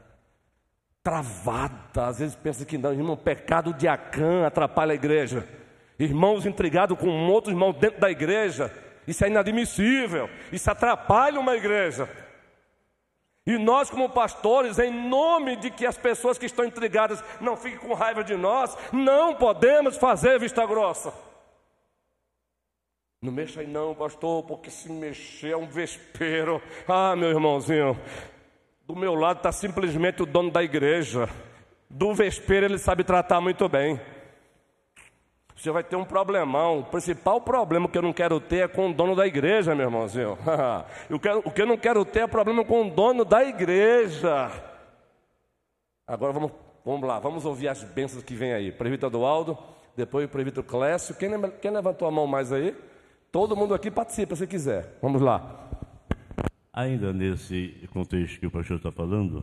[1.02, 2.06] travada.
[2.06, 5.48] Às vezes pensa que não, irmão, pecado de Acã atrapalha a igreja.
[5.98, 8.70] Irmãos intrigados com um outro irmão dentro da igreja.
[9.08, 10.28] Isso é inadmissível.
[10.52, 12.06] Isso atrapalha uma igreja.
[13.46, 17.78] E nós, como pastores, em nome de que as pessoas que estão intrigadas não fiquem
[17.78, 21.12] com raiva de nós, não podemos fazer vista grossa.
[23.22, 26.60] Não mexa aí não, pastor, porque se mexer é um vespeiro.
[26.88, 27.98] Ah, meu irmãozinho,
[28.84, 31.28] do meu lado está simplesmente o dono da igreja.
[31.88, 34.00] Do vespeiro ele sabe tratar muito bem.
[35.56, 36.80] Você vai ter um problemão.
[36.80, 39.86] O principal problema que eu não quero ter é com o dono da igreja, meu
[39.86, 40.36] irmãozinho.
[41.44, 44.52] o que eu não quero ter é problema com o dono da igreja.
[46.06, 46.52] Agora vamos,
[46.84, 48.70] vamos lá, vamos ouvir as bênçãos que vem aí.
[48.70, 49.56] Previto Eduardo,
[49.96, 51.14] depois o previto Clécio.
[51.14, 51.30] Quem,
[51.62, 52.76] quem levantou a mão mais aí?
[53.32, 54.98] Todo mundo aqui participa se quiser.
[55.00, 55.68] Vamos lá.
[56.70, 59.42] Ainda nesse contexto que o pastor está falando,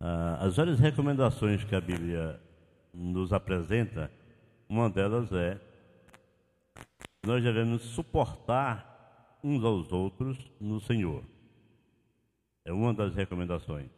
[0.00, 2.40] ah, as várias recomendações que a Bíblia
[2.94, 4.08] nos apresenta
[4.68, 5.60] uma delas é
[7.24, 11.24] nós devemos suportar uns aos outros no Senhor.
[12.64, 13.90] É uma das recomendações.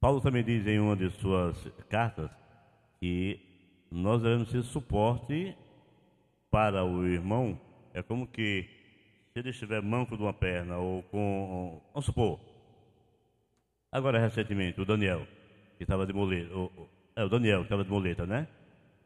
[0.00, 1.56] Paulo também diz em uma de suas
[1.88, 2.30] cartas
[2.98, 3.40] que
[3.90, 5.56] nós devemos ser suporte
[6.50, 7.60] para o irmão
[7.92, 8.68] é como que
[9.32, 11.80] se ele estiver manco de uma perna ou com.
[11.92, 12.40] Vamos supor.
[13.92, 15.26] Agora, recentemente, o Daniel,
[15.76, 16.54] que estava de muleta.
[16.54, 18.48] O, é, o Daniel, que estava de né?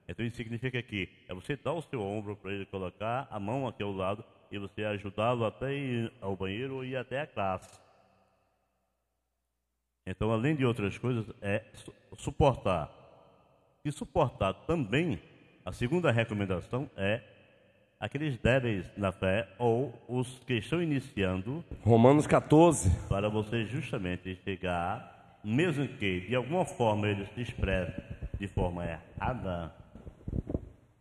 [0.07, 3.67] Então isso significa que é você dar o seu ombro para ele colocar a mão
[3.67, 7.81] aqui ao lado e você ajudá-lo até ir ao banheiro ir até a classe.
[10.07, 11.65] Então, além de outras coisas, é
[12.19, 12.91] suportar.
[13.83, 15.19] E suportar também,
[15.65, 17.23] a segunda recomendação é
[17.99, 21.65] aqueles débeis na fé ou os que estão iniciando.
[21.83, 22.91] Romanos 14.
[23.09, 28.05] Para você justamente chegar, mesmo que de alguma forma eles se expressem
[28.39, 29.73] de forma errada,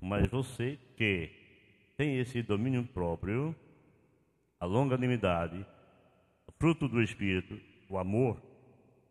[0.03, 1.29] mas você que
[1.95, 3.55] tem esse domínio próprio,
[4.59, 5.65] a longanimidade,
[6.59, 7.57] fruto do Espírito,
[7.89, 8.37] o amor,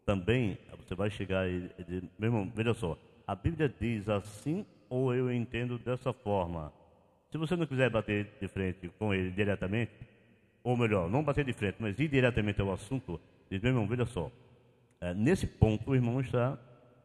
[0.05, 5.15] também você vai chegar e dizer, meu irmão, veja só, a Bíblia diz assim ou
[5.15, 6.71] eu entendo dessa forma.
[7.31, 9.93] Se você não quiser bater de frente com ele diretamente,
[10.63, 13.19] ou melhor, não bater de frente, mas ir diretamente ao assunto,
[13.51, 14.31] diz, meu irmão, veja só,
[15.01, 16.59] é, nesse ponto o irmão está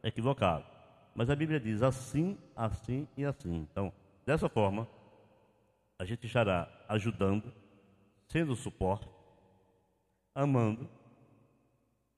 [0.03, 0.76] equivocado.
[1.17, 3.67] Mas a Bíblia diz assim, assim e assim.
[3.71, 3.91] Então,
[4.23, 4.87] dessa forma,
[5.97, 7.51] a gente estará ajudando,
[8.27, 9.09] sendo suporte,
[10.35, 10.87] amando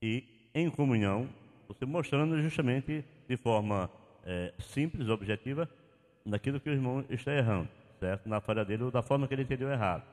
[0.02, 1.26] e em comunhão,
[1.66, 3.90] você mostrando justamente de forma
[4.22, 5.66] é, simples, objetiva,
[6.22, 8.28] naquilo que o irmão está errando, certo?
[8.28, 10.04] Na falha dele ou da forma que ele entendeu errado.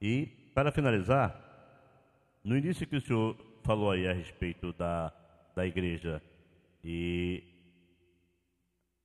[0.00, 1.40] E, para finalizar,
[2.42, 5.12] no início que o senhor falou aí a respeito da,
[5.54, 6.20] da igreja
[6.82, 7.51] e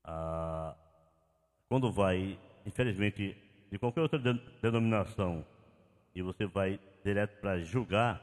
[0.08, 0.74] a,
[1.68, 3.36] quando vai, infelizmente,
[3.70, 4.18] de qualquer outra
[4.62, 5.46] denominação
[6.16, 8.22] e você vai direto para julgar,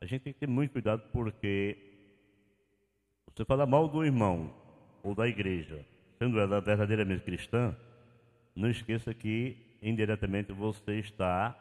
[0.00, 1.78] a gente tem que ter muito cuidado porque
[3.34, 4.52] você fala mal do irmão
[5.02, 5.84] ou da igreja,
[6.18, 7.74] sendo ela verdadeiramente cristã,
[8.54, 11.56] não esqueça que indiretamente você está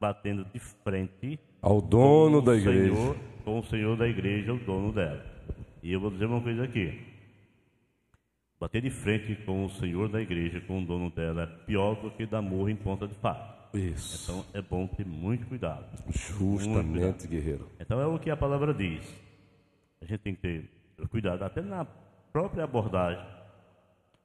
[0.00, 4.92] batendo de frente ao dono da igreja, Senhor, com o Senhor da igreja, o dono
[4.92, 5.24] dela.
[5.82, 7.13] E eu vou dizer uma coisa aqui:
[8.58, 12.10] bater de frente com o Senhor da igreja, com o dono dela, é pior do
[12.10, 13.54] que dar morro em ponta de faca.
[13.74, 14.30] Isso.
[14.30, 15.84] Então é bom ter muito cuidado.
[16.10, 17.28] Justamente, muito cuidado.
[17.28, 17.68] guerreiro.
[17.80, 19.02] Então é o que a palavra diz.
[20.00, 21.84] A gente tem que ter cuidado, até na
[22.32, 23.24] própria abordagem.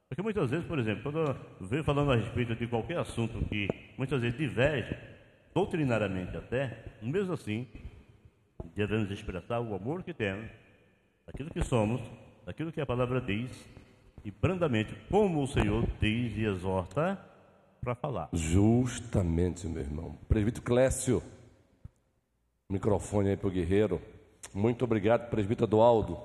[0.08, 3.68] Porque muitas vezes, por exemplo, quando eu venho falando a respeito de qualquer assunto que
[3.96, 4.96] muitas vezes diverge,
[5.54, 7.66] doutrinariamente até, mesmo assim,
[8.74, 10.50] devemos expressar o amor que temos,
[11.26, 12.00] daquilo que somos,
[12.44, 13.50] daquilo que a palavra diz,
[14.24, 17.18] e brandamente, como o Senhor diz e exorta,
[17.80, 18.28] para falar.
[18.32, 20.18] Justamente, meu irmão.
[20.28, 21.22] Presbítero Clécio,
[22.68, 24.00] microfone aí para o guerreiro.
[24.54, 26.18] Muito obrigado, presbítero Eduardo.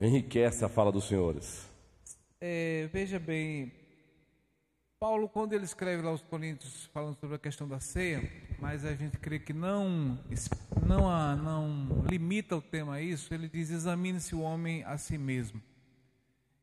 [0.00, 1.68] Enriquece a fala dos senhores.
[2.40, 3.72] É, veja bem,
[5.00, 8.28] Paulo, quando ele escreve lá aos Coríntios falando sobre a questão da ceia,
[8.60, 10.18] mas a gente crê que não,
[10.84, 15.62] não, não limita o tema a isso, ele diz: examine-se o homem a si mesmo.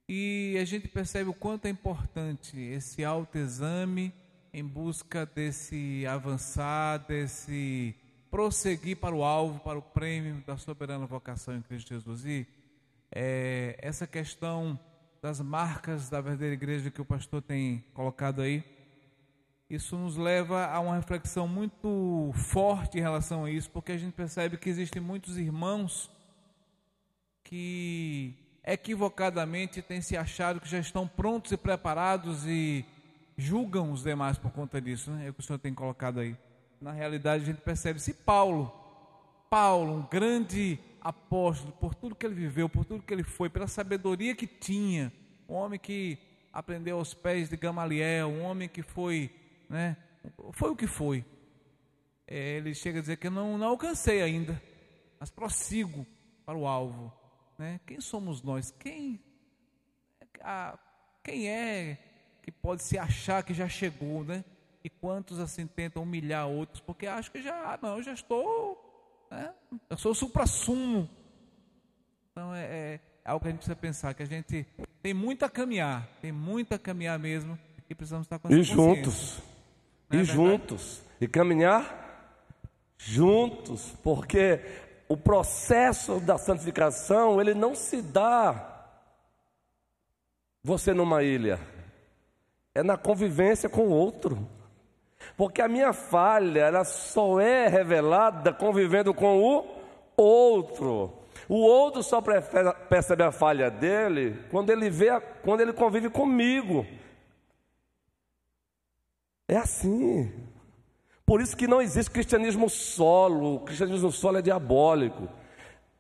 [0.08, 4.14] E a gente percebe o quanto é importante esse autoexame
[4.54, 7.96] em busca desse avançar, desse
[8.30, 12.24] prosseguir para o alvo, para o prêmio da soberana vocação em Cristo Jesus.
[12.24, 12.48] E
[13.12, 14.80] é, essa questão
[15.22, 18.64] das marcas da verdadeira igreja que o pastor tem colocado aí,
[19.68, 24.14] isso nos leva a uma reflexão muito forte em relação a isso, porque a gente
[24.14, 26.12] percebe que existem muitos irmãos
[27.44, 32.84] que equivocadamente têm se achado que já estão prontos e preparados e
[33.38, 35.28] julgam os demais por conta disso, né?
[35.28, 36.36] É o que o senhor tem colocado aí.
[36.82, 38.74] Na realidade, a gente percebe se Paulo,
[39.50, 43.68] Paulo, um grande apóstolo, por tudo que ele viveu, por tudo que ele foi, pela
[43.68, 45.14] sabedoria que tinha,
[45.48, 46.18] um homem que
[46.52, 49.30] aprendeu aos pés de Gamaliel, um homem que foi,
[49.70, 49.96] né?
[50.54, 51.24] Foi o que foi.
[52.28, 54.60] É, ele chega a dizer que não, não alcancei ainda,
[55.20, 56.08] mas prossigo
[56.44, 57.14] para o alvo.
[57.58, 57.80] Né?
[57.86, 58.72] Quem somos nós?
[58.72, 59.20] Quem,
[60.42, 60.78] a,
[61.24, 61.98] quem é
[62.44, 64.44] que pode se achar que já chegou, né?
[64.84, 69.28] E quantos assim tentam humilhar outros porque acham que já, ah, não, eu já estou,
[69.32, 69.52] né?
[69.90, 71.10] eu sou o supra-sumo.
[72.32, 74.68] Então é, é, é algo que a gente precisa pensar, que a gente
[75.02, 77.58] tem muito a caminhar, tem muito a caminhar mesmo,
[77.90, 79.42] e precisamos estar com essa E juntos,
[80.12, 82.06] é e juntos, e caminhar
[82.98, 84.60] juntos, porque
[85.08, 88.74] o processo da santificação, ele não se dá
[90.64, 91.60] você numa ilha.
[92.74, 94.48] É na convivência com o outro.
[95.38, 99.66] Porque a minha falha, ela só é revelada convivendo com o
[100.18, 101.14] outro.
[101.48, 106.86] O outro só percebe a falha dele quando ele vê, quando ele convive comigo.
[109.48, 110.45] É assim.
[111.26, 113.56] Por isso que não existe cristianismo solo.
[113.56, 115.28] O cristianismo solo é diabólico.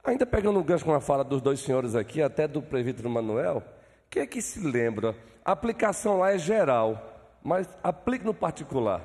[0.03, 3.63] Ainda pegando um gancho com a fala dos dois senhores aqui, até do presbítero Manuel,
[4.09, 5.15] quem é que se lembra?
[5.43, 9.03] A aplicação lá é geral, mas aplique no particular.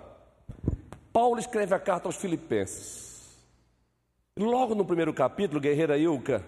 [1.10, 3.10] Paulo escreve a carta aos Filipenses.
[4.38, 6.44] Logo no primeiro capítulo, Guerreira Ilka,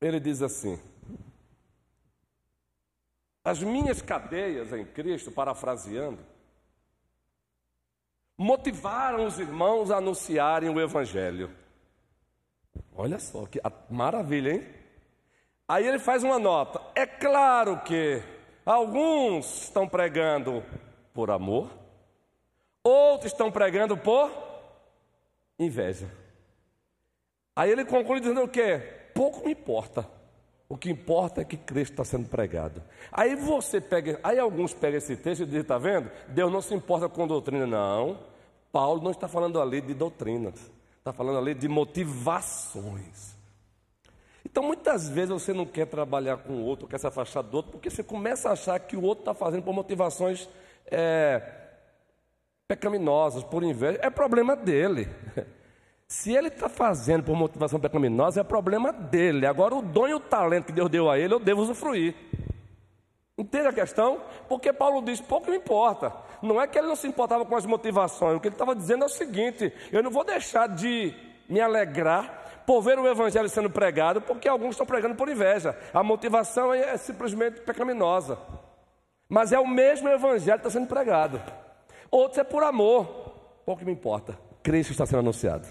[0.00, 0.78] ele diz assim:
[3.44, 6.18] As minhas cadeias em Cristo, parafraseando,
[8.36, 11.50] motivaram os irmãos a anunciarem o Evangelho.
[12.94, 13.60] Olha só que
[13.90, 14.66] maravilha, hein?
[15.68, 16.80] Aí ele faz uma nota.
[16.94, 18.22] É claro que
[18.64, 20.62] alguns estão pregando
[21.12, 21.70] por amor,
[22.82, 24.30] outros estão pregando por
[25.58, 26.08] inveja.
[27.54, 28.78] Aí ele conclui dizendo o quê?
[29.14, 30.08] Pouco me importa.
[30.68, 32.82] O que importa é que Cristo está sendo pregado.
[33.12, 36.10] Aí você pega, aí alguns pegam esse texto e dizem, está vendo?
[36.28, 38.18] Deus não se importa com doutrina, não.
[38.72, 43.36] Paulo não está falando ali de doutrinas, está falando ali de motivações.
[44.44, 47.72] Então, muitas vezes você não quer trabalhar com o outro, quer se afastar do outro,
[47.72, 50.48] porque você começa a achar que o outro está fazendo por motivações
[50.86, 51.42] é,
[52.66, 53.98] pecaminosas, por inveja.
[54.02, 55.08] É problema dele.
[56.08, 59.44] Se ele está fazendo por motivação pecaminosa, é problema dele.
[59.44, 62.14] Agora, o dom e o talento que Deus deu a ele, eu devo usufruir.
[63.36, 64.20] Entende a questão?
[64.48, 66.12] Porque Paulo diz: pouco me importa.
[66.40, 68.36] Não é que ele não se importava com as motivações.
[68.36, 71.12] O que ele estava dizendo é o seguinte: eu não vou deixar de
[71.48, 75.76] me alegrar por ver o evangelho sendo pregado, porque alguns estão pregando por inveja.
[75.92, 78.38] A motivação é simplesmente pecaminosa.
[79.28, 81.42] Mas é o mesmo evangelho que está sendo pregado.
[82.10, 83.06] Outros é por amor.
[83.64, 84.38] Pouco me importa.
[84.62, 85.66] Cristo está sendo anunciado.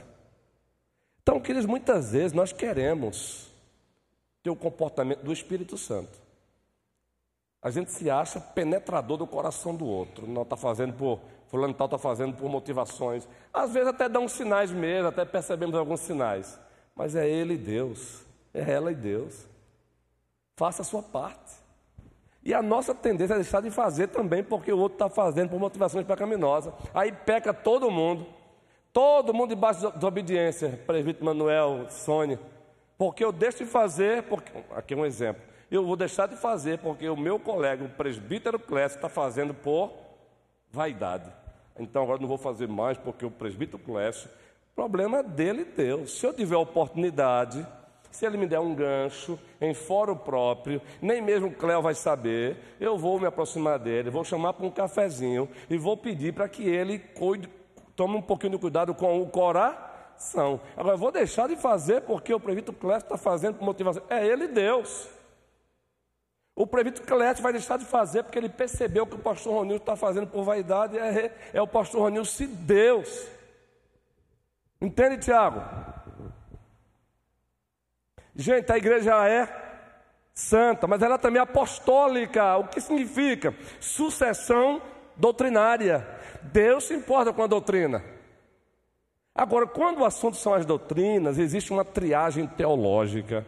[1.26, 3.50] Então, queridos, muitas vezes nós queremos
[4.44, 6.20] ter o comportamento do Espírito Santo.
[7.64, 10.28] A gente se acha penetrador do coração do outro.
[10.28, 11.20] Não está fazendo por.
[11.48, 13.28] Fulano tal está fazendo por motivações.
[13.52, 16.60] Às vezes até dá uns sinais mesmo, até percebemos alguns sinais.
[16.96, 18.24] Mas é ele e Deus.
[18.54, 19.48] É ela e Deus.
[20.56, 21.56] Faça a sua parte.
[22.44, 25.60] E a nossa tendência é deixar de fazer também, porque o outro está fazendo por
[25.60, 26.72] motivações pecaminosas.
[26.94, 28.28] Aí peca todo mundo.
[28.96, 32.40] Todo mundo debaixo de obediência, presbítero Manuel, Sônia.
[32.98, 35.42] Porque eu deixo de fazer, porque, aqui é um exemplo.
[35.70, 39.92] Eu vou deixar de fazer porque o meu colega, o presbítero Clécio, está fazendo por
[40.72, 41.30] vaidade.
[41.78, 44.30] Então agora não vou fazer mais porque o presbítero Clécio,
[44.74, 46.08] problema dele e.
[46.08, 47.68] Se eu tiver oportunidade,
[48.10, 52.56] se ele me der um gancho em fórum próprio, nem mesmo o Cléo vai saber,
[52.80, 56.64] eu vou me aproximar dele, vou chamar para um cafezinho e vou pedir para que
[56.64, 57.50] ele cuide
[57.96, 60.60] Tome um pouquinho de cuidado com o coração.
[60.76, 64.04] Agora, vou deixar de fazer porque o prefeito Clécio está fazendo por motivação.
[64.10, 65.08] É ele Deus.
[66.56, 69.96] O prefeito Clécio vai deixar de fazer porque ele percebeu que o pastor Ronildo está
[69.96, 70.98] fazendo por vaidade.
[70.98, 73.28] É, é o pastor Ronildo se Deus.
[74.82, 75.62] Entende, Tiago?
[78.36, 79.48] Gente, a igreja é
[80.34, 82.58] santa, mas ela também é apostólica.
[82.58, 83.56] O que significa?
[83.80, 84.82] Sucessão
[85.16, 86.06] doutrinária.
[86.52, 88.04] Deus se importa com a doutrina.
[89.34, 93.46] Agora, quando o assunto são as doutrinas, existe uma triagem teológica.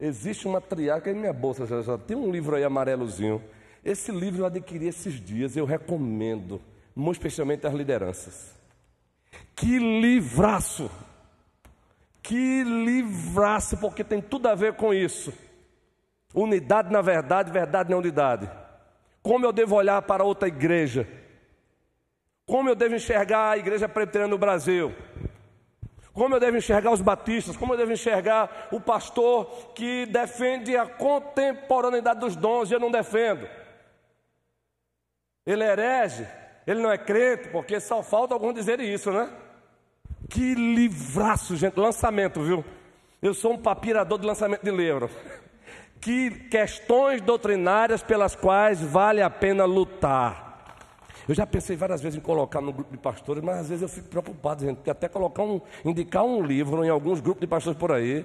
[0.00, 1.12] Existe uma triagem.
[1.12, 3.42] Em minha bolsa já, já tem um livro aí amarelozinho.
[3.84, 6.60] Esse livro eu adquiri esses dias, eu recomendo,
[6.94, 8.54] muito especialmente às lideranças.
[9.54, 10.90] Que livraço!
[12.22, 15.32] Que livraço, porque tem tudo a ver com isso.
[16.32, 18.48] Unidade na verdade, verdade na unidade.
[19.22, 21.06] Como eu devo olhar para outra igreja?
[22.52, 24.94] Como eu devo enxergar a igreja presbiteriana no Brasil?
[26.12, 27.56] Como eu devo enxergar os batistas?
[27.56, 32.90] Como eu devo enxergar o pastor que defende a contemporaneidade dos dons e eu não
[32.90, 33.48] defendo?
[35.46, 36.26] Ele é herege?
[36.66, 37.48] Ele não é crente?
[37.48, 39.30] Porque só falta algum dizer isso, né?
[40.28, 41.80] Que livraço, gente.
[41.80, 42.62] Lançamento, viu?
[43.22, 45.08] Eu sou um papirador de lançamento de livro.
[46.02, 50.51] Que questões doutrinárias pelas quais vale a pena lutar.
[51.28, 53.88] Eu já pensei várias vezes em colocar no grupo de pastores, mas às vezes eu
[53.88, 57.78] fico preocupado, gente, porque até colocar um, indicar um livro em alguns grupos de pastores
[57.78, 58.24] por aí,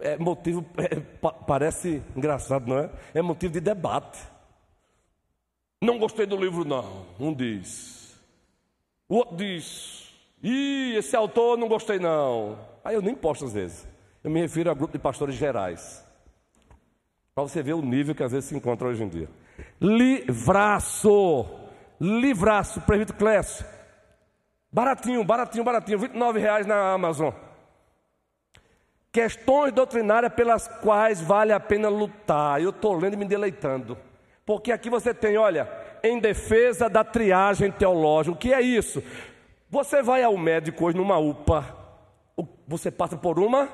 [0.00, 1.00] é motivo, é,
[1.46, 2.90] parece engraçado, não é?
[3.14, 4.20] É motivo de debate.
[5.80, 7.06] Não gostei do livro, não.
[7.18, 8.16] Um diz.
[9.08, 10.08] O outro diz.
[10.42, 12.58] Ih, esse autor não gostei, não.
[12.84, 13.86] Aí eu nem posto às vezes.
[14.22, 16.04] Eu me refiro a grupo de pastores gerais.
[17.34, 19.28] Para você ver o nível que às vezes se encontra hoje em dia.
[19.80, 21.46] Livraço.
[22.02, 23.64] Livraço, prefeito Clécio.
[24.72, 26.00] Baratinho, baratinho, baratinho.
[26.00, 27.32] 29 reais na Amazon.
[29.12, 32.60] Questões doutrinárias pelas quais vale a pena lutar.
[32.60, 33.96] Eu estou lendo e me deleitando.
[34.44, 35.70] Porque aqui você tem, olha,
[36.02, 38.34] em defesa da triagem teológica.
[38.34, 39.00] O que é isso?
[39.70, 41.64] Você vai ao médico hoje numa UPA,
[42.66, 43.68] você passa por uma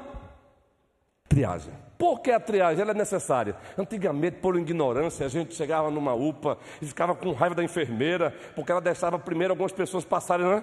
[1.31, 1.73] triagem.
[1.99, 2.81] Por que a triagem?
[2.81, 3.57] Ela é necessária.
[3.77, 8.71] Antigamente, por ignorância, a gente chegava numa UPA e ficava com raiva da enfermeira, porque
[8.71, 10.63] ela deixava primeiro algumas pessoas passarem, né?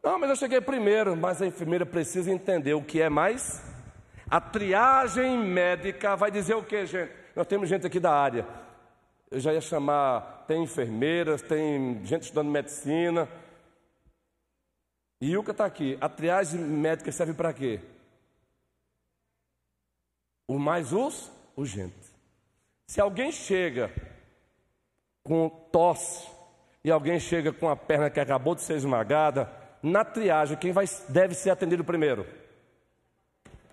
[0.00, 3.60] Não, mas eu cheguei primeiro, mas a enfermeira precisa entender o que é mais.
[4.30, 7.10] A triagem médica vai dizer o que, gente?
[7.34, 8.46] Nós temos gente aqui da área.
[9.28, 13.28] Eu já ia chamar, tem enfermeiras, tem gente estudando medicina.
[15.20, 15.98] E Yuka está aqui.
[16.00, 17.80] A triagem médica serve para quê?
[20.50, 21.94] O mais us, urgente.
[22.84, 23.88] Se alguém chega
[25.22, 26.26] com tosse
[26.82, 29.48] e alguém chega com a perna que acabou de ser esmagada,
[29.80, 32.26] na triagem, quem vai, deve ser atendido primeiro?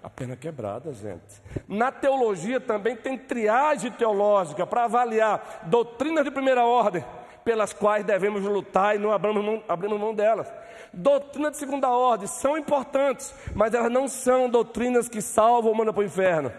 [0.03, 1.41] A perna quebrada, gente.
[1.67, 7.03] Na teologia também tem triagem teológica para avaliar doutrinas de primeira ordem,
[7.43, 10.47] pelas quais devemos lutar e não abrimos mão, abrimos mão delas.
[10.93, 15.91] Doutrinas de segunda ordem são importantes, mas elas não são doutrinas que salvam ou mandam
[15.91, 16.53] para o inferno.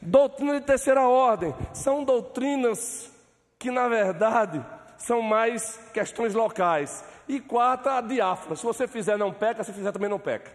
[0.00, 3.10] Doutrina de terceira ordem são doutrinas
[3.58, 4.64] que, na verdade,
[4.96, 7.04] são mais questões locais.
[7.28, 8.56] E quarta, a diáfana.
[8.56, 10.50] Se você fizer, não peca, se fizer, também não peca.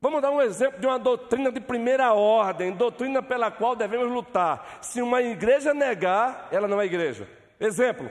[0.00, 4.78] Vamos dar um exemplo de uma doutrina de primeira ordem, doutrina pela qual devemos lutar.
[4.82, 7.26] Se uma igreja negar, ela não é igreja.
[7.58, 8.10] Exemplo.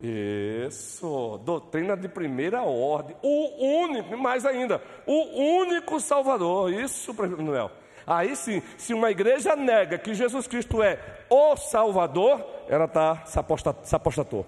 [0.00, 3.14] Isso, doutrina de primeira ordem.
[3.22, 6.72] O único, mais ainda, o único Salvador.
[6.72, 7.70] Isso, Prefeito Noel.
[8.06, 10.98] Aí sim, se uma igreja nega que Jesus Cristo é
[11.28, 13.38] o Salvador, ela está se,
[13.84, 14.46] se apostatou.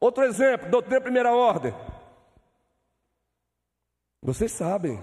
[0.00, 1.74] Outro exemplo, doutrina primeira ordem.
[4.22, 5.02] Vocês sabem.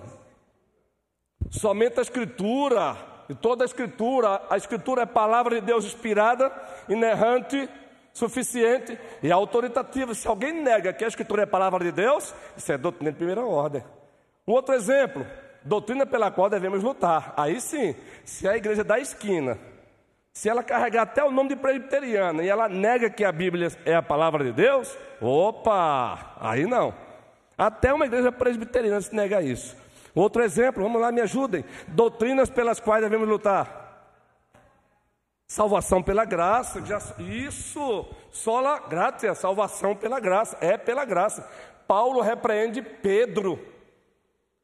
[1.49, 2.97] Somente a Escritura,
[3.29, 6.51] e toda a Escritura, a Escritura é palavra de Deus inspirada,
[6.89, 7.69] inerrante,
[8.11, 10.13] suficiente e autoritativa.
[10.13, 13.45] Se alguém nega que a Escritura é palavra de Deus, isso é doutrina de primeira
[13.45, 13.83] ordem.
[14.47, 15.25] Um outro exemplo,
[15.63, 17.33] doutrina pela qual devemos lutar.
[17.37, 19.57] Aí sim, se a igreja da esquina,
[20.33, 23.95] se ela carregar até o nome de presbiteriana e ela nega que a Bíblia é
[23.95, 26.93] a palavra de Deus, opa, aí não.
[27.57, 29.77] Até uma igreja presbiteriana se nega isso.
[30.15, 31.63] Outro exemplo, vamos lá, me ajudem.
[31.87, 33.81] Doutrinas pelas quais devemos lutar.
[35.47, 41.47] Salvação pela graça, já, isso, sola graça, salvação pela graça, é pela graça.
[41.87, 43.59] Paulo repreende Pedro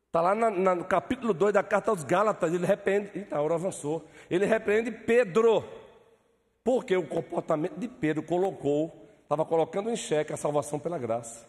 [0.10, 3.12] Está lá na, na, no capítulo 2 da carta aos Gálatas, ele repreende.
[3.14, 4.08] Eita, a hora avançou.
[4.28, 5.64] Ele repreende Pedro.
[6.64, 11.48] Porque o comportamento de Pedro colocou, estava colocando em xeque a salvação pela graça.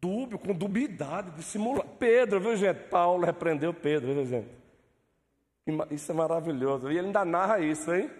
[0.00, 1.86] Dúbio, com dubiedade, dissimular.
[1.98, 2.88] Pedro, viu gente?
[2.88, 4.48] Paulo repreendeu Pedro, viu gente?
[5.90, 6.90] Isso é maravilhoso.
[6.90, 8.10] E ele ainda narra isso, hein?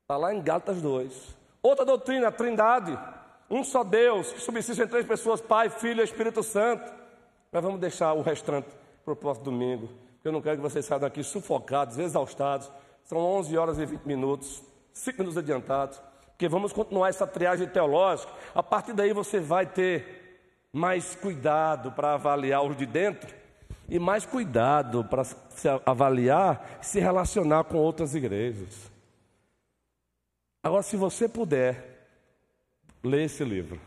[0.00, 1.36] Está lá em Gálatas 2.
[1.62, 2.98] Outra doutrina, a trindade.
[3.50, 7.03] Um só Deus, que subsiste em três pessoas, Pai, Filho e Espírito Santo.
[7.54, 8.66] Mas vamos deixar o restante
[9.04, 9.88] para o próximo domingo.
[10.24, 12.68] Eu não quero que vocês saiam daqui sufocados, exaustados.
[13.04, 14.60] São 11 horas e 20 minutos,
[14.92, 16.02] 5 minutos adiantados.
[16.26, 18.32] Porque vamos continuar essa triagem teológica.
[18.52, 23.32] A partir daí você vai ter mais cuidado para avaliar os de dentro
[23.88, 28.90] e mais cuidado para se avaliar se relacionar com outras igrejas.
[30.60, 32.08] Agora, se você puder,
[33.00, 33.80] ler esse livro,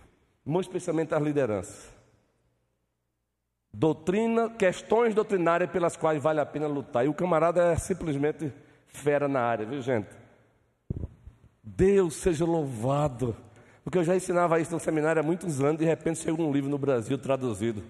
[0.45, 1.96] muito especialmente as lideranças.
[3.79, 7.05] Doutrina, questões doutrinárias pelas quais vale a pena lutar.
[7.05, 8.51] E o camarada é simplesmente
[8.87, 10.09] fera na área, viu gente?
[11.61, 13.37] Deus seja louvado.
[13.83, 16.71] Porque eu já ensinava isso no seminário há muitos anos, de repente chega um livro
[16.71, 17.83] no Brasil traduzido.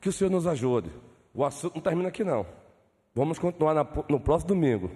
[0.00, 0.90] Que o Senhor nos ajude.
[1.34, 2.46] O assunto não termina aqui não.
[3.14, 4.90] Vamos continuar na, no próximo domingo.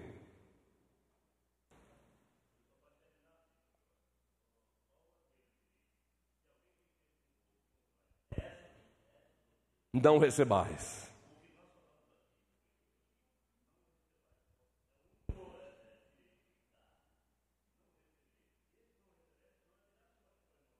[10.01, 11.07] Não recebais.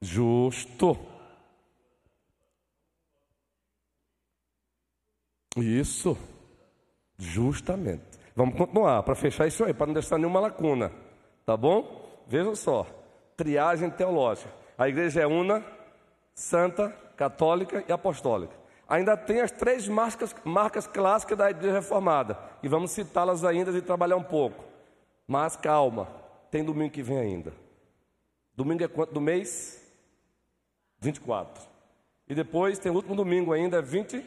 [0.01, 0.97] Justo.
[5.57, 6.17] Isso.
[7.17, 8.03] Justamente.
[8.35, 10.91] Vamos continuar para fechar isso aí, para não deixar nenhuma lacuna.
[11.45, 12.23] Tá bom?
[12.27, 12.85] Vejam só.
[13.35, 14.53] Triagem teológica.
[14.77, 15.65] A igreja é una,
[16.35, 22.67] santa, católica e apostólica ainda tem as três marcas, marcas clássicas da Igreja Reformada, e
[22.67, 24.63] vamos citá-las ainda e trabalhar um pouco.
[25.27, 26.07] Mas calma,
[26.49, 27.53] tem domingo que vem ainda.
[28.55, 29.83] Domingo é quanto do mês?
[30.99, 31.63] 24.
[32.27, 34.23] E depois tem o último domingo ainda, 20, é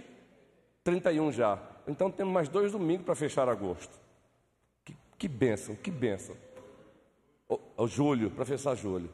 [0.85, 1.59] 31 já.
[1.87, 3.99] Então temos mais dois domingos para fechar agosto.
[4.85, 6.37] Que Que bênção, que bênção.
[7.49, 9.11] O, o Júlio, professor Júlio.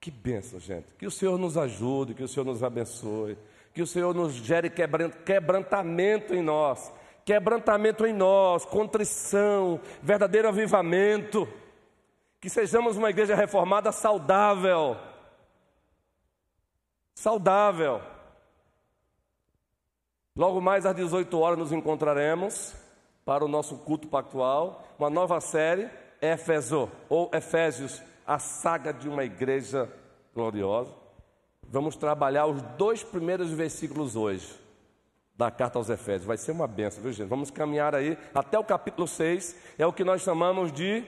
[0.00, 0.86] Que bênção, gente.
[0.98, 3.36] Que o Senhor nos ajude, que o Senhor nos abençoe,
[3.74, 6.92] que o Senhor nos gere quebrantamento em nós,
[7.24, 11.48] quebrantamento em nós, contrição, verdadeiro avivamento.
[12.40, 14.96] Que sejamos uma igreja reformada saudável.
[17.16, 18.00] Saudável.
[20.36, 22.74] Logo mais às 18 horas nos encontraremos
[23.24, 25.88] para o nosso culto pactual, uma nova série,
[26.20, 29.90] Éfeso ou Efésios, a saga de uma igreja
[30.34, 31.03] gloriosa.
[31.74, 34.48] Vamos trabalhar os dois primeiros versículos hoje
[35.34, 36.24] da carta aos Efésios.
[36.24, 37.26] Vai ser uma benção, viu gente?
[37.26, 41.04] Vamos caminhar aí até o capítulo 6, é o que nós chamamos de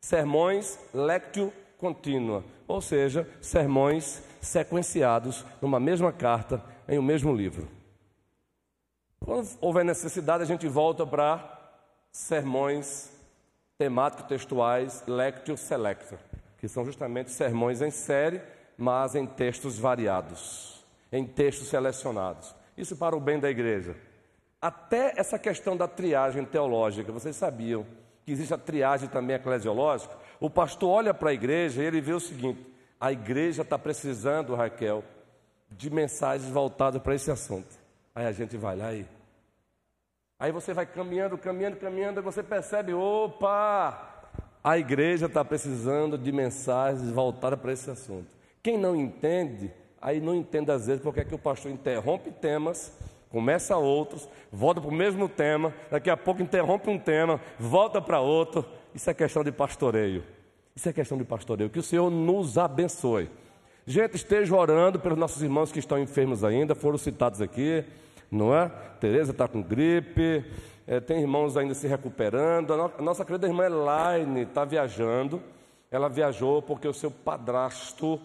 [0.00, 7.68] sermões lectio contínua, ou seja, sermões sequenciados numa mesma carta, em um mesmo livro.
[9.24, 11.72] Quando houver necessidade, a gente volta para
[12.10, 13.12] sermões
[13.78, 16.18] temáticos textuais lectio selector,
[16.58, 18.42] que são justamente sermões em série,
[18.76, 22.54] mas em textos variados, em textos selecionados.
[22.76, 23.96] Isso para o bem da igreja.
[24.60, 27.86] Até essa questão da triagem teológica, vocês sabiam
[28.24, 30.14] que existe a triagem também eclesiológica?
[30.40, 32.66] O pastor olha para a igreja e ele vê o seguinte:
[32.98, 35.04] a igreja está precisando, Raquel,
[35.70, 37.68] de mensagens voltadas para esse assunto.
[38.14, 39.06] Aí a gente vai lá e.
[40.38, 44.14] Aí você vai caminhando, caminhando, caminhando, e você percebe: opa,
[44.62, 48.33] a igreja está precisando de mensagens voltadas para esse assunto.
[48.64, 52.96] Quem não entende, aí não entende às vezes porque é que o pastor interrompe temas,
[53.28, 58.20] começa outros, volta para o mesmo tema, daqui a pouco interrompe um tema, volta para
[58.20, 58.64] outro.
[58.94, 60.24] Isso é questão de pastoreio.
[60.74, 61.68] Isso é questão de pastoreio.
[61.68, 63.28] Que o Senhor nos abençoe.
[63.86, 67.84] Gente, esteja orando pelos nossos irmãos que estão enfermos ainda, foram citados aqui,
[68.30, 68.70] não é?
[68.98, 70.42] Tereza está com gripe,
[70.86, 72.72] é, tem irmãos ainda se recuperando.
[72.72, 75.42] A, no, a nossa querida irmã Elaine está viajando.
[75.90, 78.18] Ela viajou porque o seu padrasto,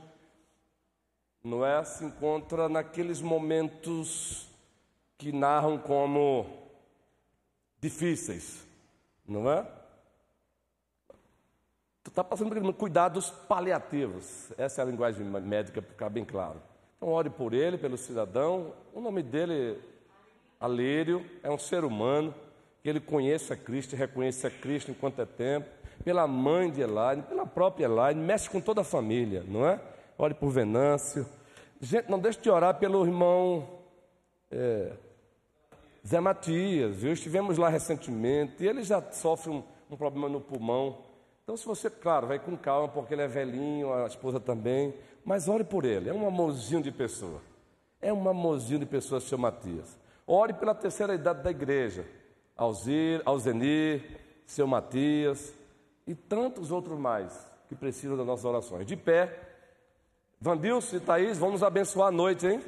[1.43, 1.83] não é?
[1.83, 4.47] Se encontra naqueles momentos
[5.17, 6.45] que narram como
[7.79, 8.65] difíceis,
[9.27, 9.65] não é?
[12.03, 14.51] Tu está passando por cuidados paliativos.
[14.57, 16.61] Essa é a linguagem médica, para ficar bem claro.
[16.97, 18.73] Então, ore por ele, pelo cidadão.
[18.93, 19.79] O nome dele,
[20.59, 22.33] Alírio, é um ser humano.
[22.81, 25.69] Que ele conheça Cristo, reconheça Cristo enquanto é tempo.
[26.03, 29.79] Pela mãe de Elaine, pela própria Elaine, mexe com toda a família, não é?
[30.21, 31.25] Ore por Venâncio.
[31.79, 33.79] Gente, não deixe de orar pelo irmão
[34.51, 34.91] é,
[36.05, 37.13] Zé Matias, viu?
[37.13, 40.97] Estivemos lá recentemente e ele já sofre um, um problema no pulmão.
[41.41, 44.93] Então, se você, claro, vai com calma, porque ele é velhinho, a esposa também,
[45.23, 47.41] mas ore por ele, é um amorzinho de pessoa.
[48.01, 49.97] É um amorzinho de pessoa, seu Matias.
[50.27, 52.05] Ore pela terceira idade da igreja,
[52.57, 55.53] Alzir, Alzenir, seu Matias
[56.05, 58.85] e tantos outros mais que precisam das nossas orações.
[58.85, 59.48] De pé,
[60.41, 62.61] Vandilson e Thaís, vamos abençoar a noite, hein?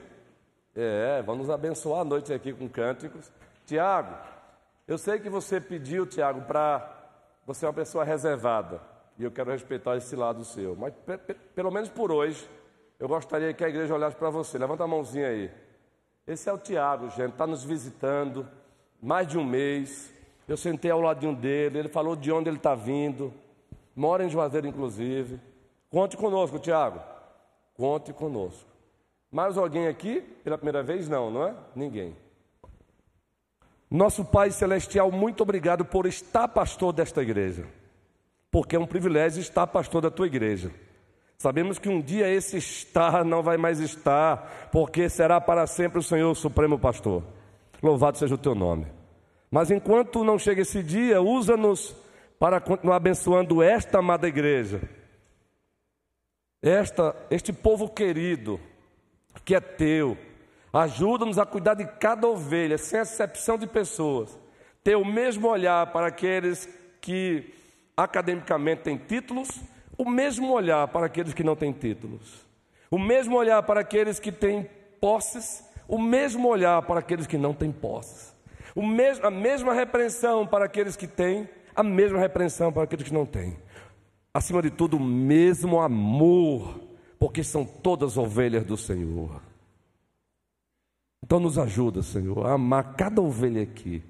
[0.76, 3.32] É, vamos abençoar a noite aqui com cânticos.
[3.66, 4.14] Tiago,
[4.86, 6.94] eu sei que você pediu, Tiago, para
[7.48, 8.82] você é uma pessoa reservada
[9.18, 10.76] e eu quero respeitar esse lado seu.
[10.76, 10.94] Mas
[11.56, 12.46] pelo menos por hoje,
[13.00, 14.58] eu gostaria que a igreja olhasse para você.
[14.58, 15.50] Levanta a mãozinha aí.
[16.28, 18.46] Esse é o Tiago, gente, está nos visitando
[19.02, 20.14] mais de um mês.
[20.46, 23.34] Eu sentei ao ladinho dele, ele falou de onde ele está vindo.
[23.96, 25.40] Mora em Juazeiro, inclusive.
[25.90, 27.00] Conte conosco, Tiago.
[27.82, 28.70] Conte conosco.
[29.32, 30.22] Mais alguém aqui?
[30.44, 31.10] Pela primeira vez?
[31.10, 31.56] Não, não é?
[31.76, 32.16] Ninguém.
[33.90, 37.66] Nosso Pai Celestial, muito obrigado por estar pastor desta igreja,
[38.52, 40.70] porque é um privilégio estar pastor da tua igreja.
[41.40, 46.04] Sabemos que um dia esse estar não vai mais estar, porque será para sempre o
[46.04, 47.24] Senhor o Supremo Pastor.
[47.82, 48.86] Louvado seja o teu nome.
[49.50, 51.96] Mas enquanto não chega esse dia, usa-nos
[52.38, 54.82] para continuar abençoando esta amada igreja,
[56.62, 58.59] esta, este povo querido,
[59.43, 60.18] que é teu,
[60.74, 64.39] Ajuda-nos a cuidar de cada ovelha, sem exceção de pessoas.
[64.84, 66.68] Ter o mesmo olhar para aqueles
[67.01, 67.53] que
[67.95, 69.49] academicamente têm títulos,
[69.97, 72.47] o mesmo olhar para aqueles que não têm títulos.
[72.89, 74.70] O mesmo olhar para aqueles que têm
[75.01, 78.34] posses, o mesmo olhar para aqueles que não têm posses.
[78.74, 83.14] O mesmo, a mesma repreensão para aqueles que têm, a mesma repreensão para aqueles que
[83.14, 83.57] não têm.
[84.34, 86.80] Acima de tudo, o mesmo amor,
[87.20, 89.42] porque são todas ovelhas do Senhor.
[91.24, 94.02] Então nos ajuda, Senhor, a amar cada ovelha aqui.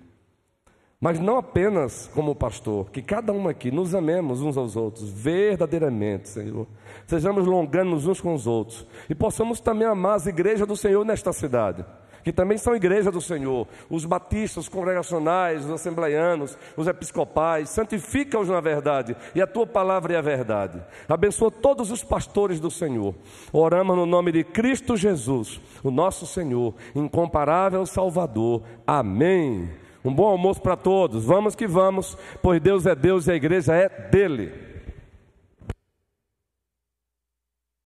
[0.99, 6.29] Mas não apenas como pastor, que cada um aqui nos amemos uns aos outros, verdadeiramente,
[6.29, 6.67] Senhor.
[7.07, 11.33] Sejamos longanos uns com os outros e possamos também amar as igrejas do Senhor nesta
[11.33, 11.83] cidade.
[12.23, 18.49] Que também são igreja do Senhor, os batistas, os congregacionais, os assembleianos, os episcopais, santifica-os
[18.49, 20.81] na verdade, e a tua palavra é a verdade.
[21.07, 23.15] Abençoa todos os pastores do Senhor.
[23.51, 28.63] Oramos no nome de Cristo Jesus, o nosso Senhor, incomparável Salvador.
[28.85, 29.69] Amém.
[30.03, 31.23] Um bom almoço para todos.
[31.25, 34.70] Vamos que vamos, pois Deus é Deus e a igreja é dele.